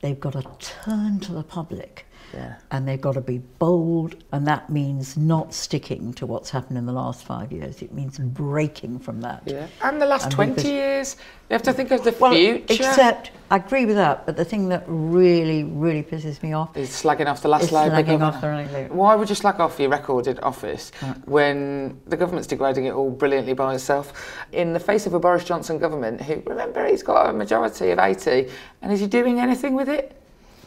they've 0.00 0.18
got 0.18 0.32
to 0.34 0.42
turn 0.58 1.20
to 1.20 1.32
the 1.32 1.42
public. 1.42 2.06
Yeah. 2.34 2.56
And 2.70 2.86
they've 2.86 3.00
got 3.00 3.14
to 3.14 3.20
be 3.20 3.38
bold, 3.38 4.16
and 4.32 4.46
that 4.46 4.68
means 4.68 5.16
not 5.16 5.54
sticking 5.54 6.12
to 6.14 6.26
what's 6.26 6.50
happened 6.50 6.76
in 6.78 6.86
the 6.86 6.92
last 6.92 7.24
five 7.24 7.52
years. 7.52 7.82
It 7.82 7.92
means 7.92 8.18
mm. 8.18 8.32
breaking 8.32 8.98
from 8.98 9.20
that. 9.22 9.42
Yeah. 9.46 9.68
And 9.82 10.00
the 10.02 10.06
last 10.06 10.24
And 10.24 10.32
20 10.32 10.50
because- 10.52 10.64
years, 10.70 11.16
you 11.48 11.54
have 11.54 11.62
to 11.62 11.72
think 11.72 11.92
of 11.92 12.02
the 12.02 12.14
Well, 12.18 12.32
future. 12.32 12.64
except, 12.68 13.30
I 13.50 13.56
agree 13.56 13.86
with 13.86 13.94
that, 13.96 14.26
but 14.26 14.36
the 14.36 14.44
thing 14.44 14.68
that 14.70 14.84
really, 14.86 15.62
really 15.62 16.02
pisses 16.02 16.42
me 16.42 16.52
off 16.52 16.76
is 16.76 16.90
slagging 16.90 17.26
off 17.26 17.42
the 17.42 17.48
last 17.48 17.64
is 17.64 17.72
Labour 17.72 17.94
slagging 17.94 18.06
government. 18.18 18.34
off 18.34 18.40
the 18.40 18.78
Labour. 18.78 18.94
Why 18.94 19.14
would 19.14 19.28
you 19.28 19.34
slag 19.36 19.60
off 19.60 19.78
your 19.78 19.88
record 19.88 20.26
in 20.26 20.38
office 20.40 20.90
when 21.26 22.00
the 22.06 22.16
government's 22.16 22.48
degrading 22.48 22.86
it 22.86 22.92
all 22.92 23.10
brilliantly 23.10 23.52
by 23.54 23.74
itself? 23.74 24.12
In 24.52 24.72
the 24.72 24.80
face 24.80 25.06
of 25.06 25.14
a 25.14 25.20
Boris 25.20 25.44
Johnson 25.44 25.78
government, 25.78 26.20
who, 26.20 26.42
remember, 26.46 26.84
he's 26.86 27.04
got 27.04 27.30
a 27.30 27.32
majority 27.32 27.90
of 27.90 27.98
80, 28.00 28.48
and 28.82 28.92
is 28.92 29.00
he 29.00 29.06
doing 29.06 29.38
anything 29.38 29.74
with 29.74 29.88
it? 29.88 30.20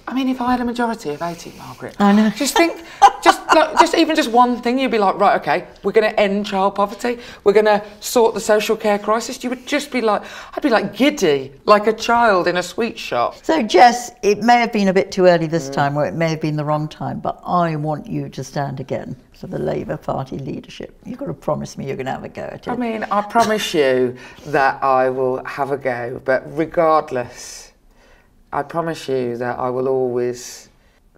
I 0.09 0.13
mean, 0.13 0.27
if 0.27 0.41
I 0.41 0.51
had 0.51 0.59
a 0.59 0.65
majority 0.65 1.11
of 1.11 1.21
80, 1.21 1.53
Margaret, 1.59 1.95
I 1.99 2.11
know. 2.11 2.31
just 2.31 2.57
think, 2.57 2.83
just 3.23 3.39
like, 3.53 3.79
just 3.79 3.93
even 3.93 4.15
just 4.15 4.31
one 4.31 4.59
thing, 4.59 4.79
you'd 4.79 4.89
be 4.89 4.97
like, 4.97 5.19
right, 5.19 5.39
okay, 5.39 5.67
we're 5.83 5.91
going 5.91 6.09
to 6.09 6.19
end 6.19 6.47
child 6.47 6.73
poverty, 6.75 7.19
we're 7.43 7.53
going 7.53 7.65
to 7.65 7.83
sort 7.99 8.33
the 8.33 8.39
social 8.39 8.75
care 8.75 8.97
crisis. 8.97 9.43
You 9.43 9.51
would 9.51 9.67
just 9.67 9.91
be 9.91 10.01
like, 10.01 10.23
I'd 10.55 10.63
be 10.63 10.69
like 10.69 10.95
giddy, 10.95 11.51
like 11.65 11.85
a 11.85 11.93
child 11.93 12.47
in 12.47 12.57
a 12.57 12.63
sweet 12.63 12.97
shop. 12.97 13.35
So, 13.45 13.61
Jess, 13.61 14.11
it 14.23 14.39
may 14.41 14.55
have 14.55 14.73
been 14.73 14.87
a 14.87 14.93
bit 14.93 15.11
too 15.11 15.25
early 15.25 15.47
Mm. 15.47 15.51
this 15.51 15.69
time, 15.69 15.95
or 15.95 16.05
it 16.07 16.15
may 16.15 16.29
have 16.29 16.41
been 16.41 16.55
the 16.55 16.65
wrong 16.65 16.87
time, 16.87 17.19
but 17.19 17.39
I 17.45 17.75
want 17.75 18.07
you 18.07 18.29
to 18.29 18.43
stand 18.43 18.79
again 18.79 19.15
for 19.33 19.45
the 19.45 19.59
Labour 19.59 19.95
Party 19.97 20.39
leadership. 20.39 20.97
You've 21.05 21.19
got 21.19 21.27
to 21.27 21.33
promise 21.35 21.77
me 21.77 21.85
you're 21.85 21.95
going 21.95 22.07
to 22.07 22.11
have 22.13 22.23
a 22.23 22.29
go 22.29 22.41
at 22.43 22.67
it. 22.67 22.67
I 22.67 22.75
mean, 22.75 23.03
I 23.03 23.21
promise 23.21 23.75
you 23.75 24.17
that 24.47 24.83
I 24.83 25.09
will 25.11 25.43
have 25.45 25.71
a 25.71 25.77
go, 25.77 26.19
but 26.25 26.43
regardless, 26.57 27.68
I 28.51 28.63
promise 28.63 29.07
you 29.07 29.37
that 29.37 29.59
I 29.59 29.69
will 29.69 29.87
always 29.87 30.69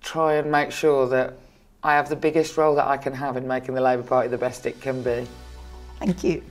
try 0.02 0.34
and 0.34 0.52
make 0.52 0.72
sure 0.72 1.08
that 1.08 1.36
I 1.82 1.94
have 1.94 2.10
the 2.10 2.16
biggest 2.16 2.58
role 2.58 2.76
that 2.76 2.88
I 2.88 2.98
can 2.98 3.14
have 3.14 3.38
in 3.38 3.48
making 3.48 3.74
the 3.74 3.82
Labour 3.82 4.04
Party 4.04 4.28
the 4.28 4.38
best 4.38 4.66
it 4.66 4.82
can 4.82 5.02
be. 5.02 5.26
Thank 6.00 6.24
you. 6.26 6.44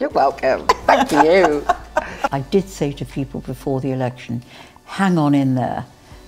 You're 0.00 0.10
welcome. 0.10 0.66
Thank 0.86 1.12
you. 1.12 1.64
I 2.32 2.44
did 2.50 2.68
say 2.68 2.90
to 2.92 3.04
people 3.04 3.42
before 3.42 3.80
the 3.80 3.92
election, 3.92 4.42
hang 4.86 5.18
on 5.18 5.34
in 5.34 5.54
there, 5.54 5.86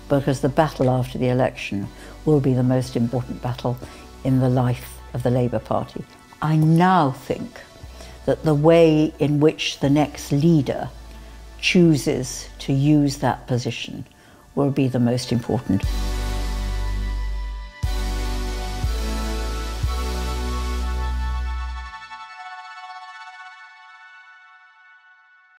because 0.09 0.41
the 0.41 0.49
battle 0.49 0.89
after 0.89 1.19
the 1.19 1.29
election 1.29 1.89
will 2.25 2.41
be 2.41 2.55
the 2.55 2.63
most 2.63 2.95
important 2.95 3.43
battle 3.43 3.77
in 4.23 4.39
the 4.39 4.49
life 4.49 5.01
of 5.15 5.25
the 5.25 5.31
Labour 5.31 5.59
Party. 5.59 6.05
I 6.41 6.55
now 6.55 7.11
think 7.11 7.61
that 8.25 8.45
the 8.45 8.55
way 8.55 9.13
in 9.19 9.41
which 9.41 9.81
the 9.81 9.91
next 9.91 10.31
leader 10.31 10.91
chooses 11.61 12.49
to 12.61 12.73
use 12.73 13.19
that 13.19 13.47
position 13.47 14.05
will 14.55 14.71
be 14.71 14.89
the 14.89 15.01
most 15.01 15.33
important. 15.33 15.83